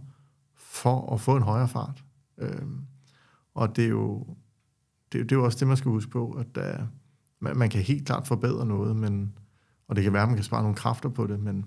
[0.56, 2.04] for at få en højere fart.
[2.38, 2.68] Øh,
[3.54, 4.26] og det er jo
[5.12, 6.88] det, det er jo også det, man skal huske på, at der,
[7.40, 9.38] man, man kan helt klart forbedre noget, men,
[9.88, 11.66] og det kan være, at man kan spare nogle kræfter på det, men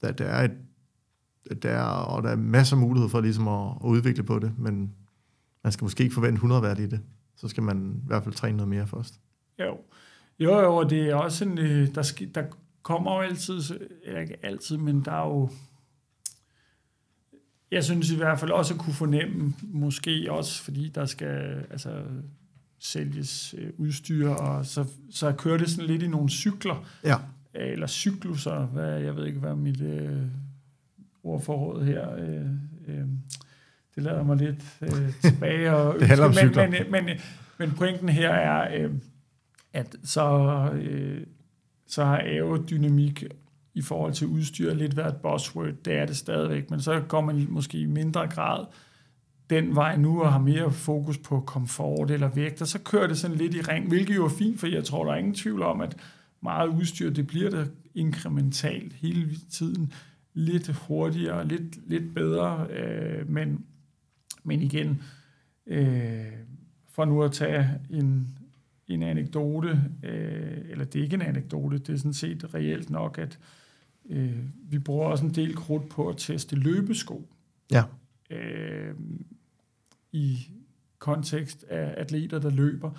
[0.00, 0.52] der, der er et,
[1.62, 4.58] der er, og der er masser af mulighed for ligesom at, at udvikle på det,
[4.58, 4.94] men
[5.64, 7.00] man skal måske ikke forvente 100 værd i det.
[7.36, 9.20] Så skal man i hvert fald træne noget mere først.
[9.58, 9.78] Jo,
[10.38, 12.44] jo, jo og det er også en, øh, der, skal, der
[12.82, 13.60] kommer jo altid,
[14.04, 15.50] eller ikke altid, men der er jo
[17.70, 22.02] jeg synes i hvert fald også at kunne fornemme, måske også, fordi der skal, altså,
[22.78, 27.16] sælges øh, udstyr, og så, så kører det sådan lidt i nogle cykler, ja.
[27.54, 30.22] eller cykluser, hvad, jeg ved ikke, hvad mit øh,
[31.24, 32.46] ordforråd her, øh,
[32.88, 33.04] øh,
[33.94, 35.72] det lader mig lidt øh, tilbage.
[35.72, 36.70] Og, det handler om cykler.
[36.70, 37.16] Men, men, men,
[37.58, 38.90] men pointen her er, øh,
[39.74, 40.28] at så,
[40.74, 41.26] øh,
[41.86, 43.24] så har aerodynamik
[43.74, 45.72] i forhold til udstyr lidt været et buzzword.
[45.84, 48.64] Det er det stadigvæk, men så går man måske i mindre grad
[49.50, 53.18] den vej nu og har mere fokus på komfort eller vægt, og så kører det
[53.18, 55.62] sådan lidt i ring, hvilket jo er fint, for jeg tror, der er ingen tvivl
[55.62, 55.96] om, at
[56.42, 59.92] meget udstyr, det bliver der inkrementalt hele tiden,
[60.34, 63.64] lidt hurtigere, lidt, lidt bedre, øh, men,
[64.44, 65.02] men igen,
[65.66, 66.24] øh,
[66.92, 68.38] for nu at tage en,
[68.88, 73.18] en anekdote, øh, eller det er ikke en anekdote, det er sådan set reelt nok,
[73.18, 73.38] at
[74.10, 74.38] øh,
[74.70, 77.28] vi bruger også en del krudt på at teste løbesko.
[77.70, 77.82] Ja.
[78.30, 78.94] Øh,
[80.12, 80.38] i
[80.98, 82.90] kontekst af atleter, der løber.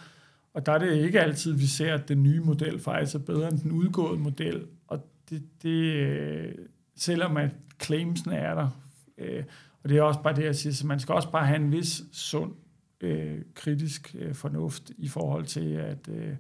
[0.54, 3.48] Og der er det ikke altid, vi ser, at den nye model faktisk er bedre
[3.48, 4.66] end den udgåede model.
[4.88, 6.52] Og det, det øh,
[6.96, 7.52] selvom at
[7.84, 8.70] claimsen er der,
[9.18, 9.44] øh,
[9.84, 11.72] og det er også bare det, jeg siger, så man skal også bare have en
[11.72, 12.54] vis sund
[13.06, 16.36] øh, kritisk øh, fornuft i forhold til, at øh,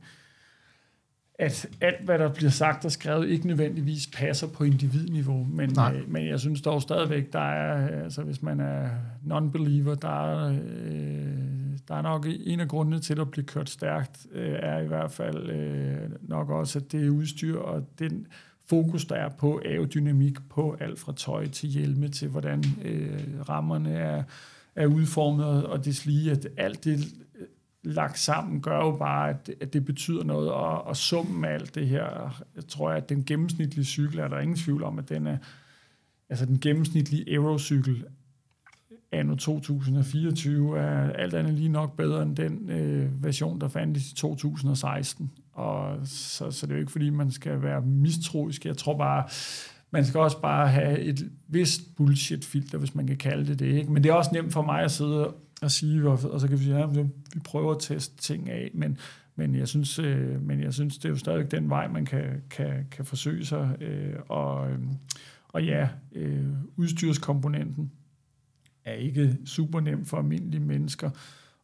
[1.40, 6.12] at alt, hvad der bliver sagt og skrevet, ikke nødvendigvis passer på individniveau, men, øh,
[6.12, 8.90] men jeg synes dog stadigvæk, der er, altså hvis man er
[9.24, 10.50] non-believer, der er,
[10.86, 14.88] øh, der er nok en af grundene til at blive kørt stærkt, øh, er i
[14.88, 18.28] hvert fald øh, nok også, at det er udstyr, og den
[18.70, 23.94] fokus, der er på aerodynamik, på alt fra tøj til hjelme, til hvordan øh, rammerne
[23.94, 24.24] er,
[24.76, 27.00] er udformet, og det lige, at alt det
[27.40, 27.48] øh,
[27.84, 31.54] lagt sammen gør jo bare, at det, at det betyder noget, og, og summen af
[31.54, 35.10] alt det her, jeg tror, at den gennemsnitlige cykel, er der ingen tvivl om, at
[35.10, 35.38] den er,
[36.30, 38.06] altså den gennemsnitlige Aerocykel
[39.12, 44.16] anno 2024 er alt andet lige nok bedre end den øh, version, der fandtes i
[44.16, 45.32] 2016.
[45.54, 48.66] Og så, så det er jo ikke, fordi man skal være mistroisk.
[48.66, 49.24] Jeg tror bare,
[49.96, 53.66] man skal også bare have et vist bullshit-filter, hvis man kan kalde det det.
[53.66, 53.92] Ikke?
[53.92, 56.64] Men det er også nemt for mig at sidde og sige, og, så kan vi
[56.64, 56.86] sige, ja,
[57.34, 58.98] vi prøver at teste ting af, men,
[59.36, 62.24] men, jeg synes, øh, men jeg synes, det er jo stadig den vej, man kan,
[62.50, 63.78] kan, kan forsøge sig.
[63.82, 64.80] Øh, og, øh,
[65.48, 67.92] og ja, øh, udstyrskomponenten,
[68.86, 71.10] er ikke super nem for almindelige mennesker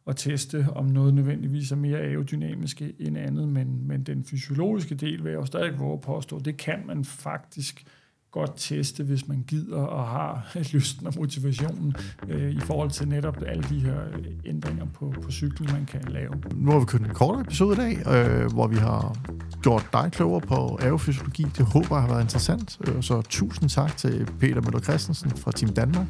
[0.06, 5.24] at teste, om noget nødvendigvis er mere aerodynamisk end andet, men, men den fysiologiske del
[5.24, 7.84] vil jeg jo stadig våge at påstå, det kan man faktisk
[8.32, 11.94] godt teste, hvis man gider og har lysten og motivationen
[12.28, 14.00] øh, i forhold til netop alle de her
[14.44, 16.32] ændringer på, på cyklen, man kan lave.
[16.54, 19.16] Nu har vi kørt en kortere episode i dag, øh, hvor vi har
[19.62, 21.42] gjort dig klogere på aerofysiologi.
[21.42, 22.78] Det håber jeg har været interessant.
[22.88, 26.06] Øh, så tusind tak til Peter Møller Christensen fra Team Danmark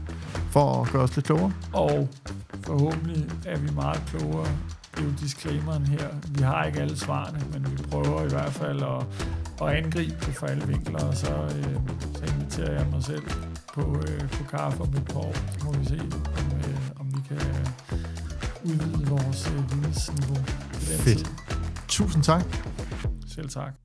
[0.51, 1.53] for at gøre os lidt klogere.
[1.73, 2.09] Og
[2.62, 4.49] forhåbentlig er vi meget klogere.
[5.01, 6.09] Jo disclaimeren her.
[6.28, 9.07] Vi har ikke alle svarene, men vi prøver i hvert fald at,
[9.62, 11.76] at angribe det fra alle vinkler, og så, øh,
[12.14, 13.22] så inviterer jeg mig selv
[13.74, 15.34] på, øh, på kaffe om et par år.
[15.59, 17.40] Så må vi se, om, øh, om vi kan
[18.64, 20.45] udvide vores øh, vidensniveau.
[20.72, 21.30] Fedt.
[21.88, 22.45] Tusind tak.
[23.26, 23.82] Selv tak.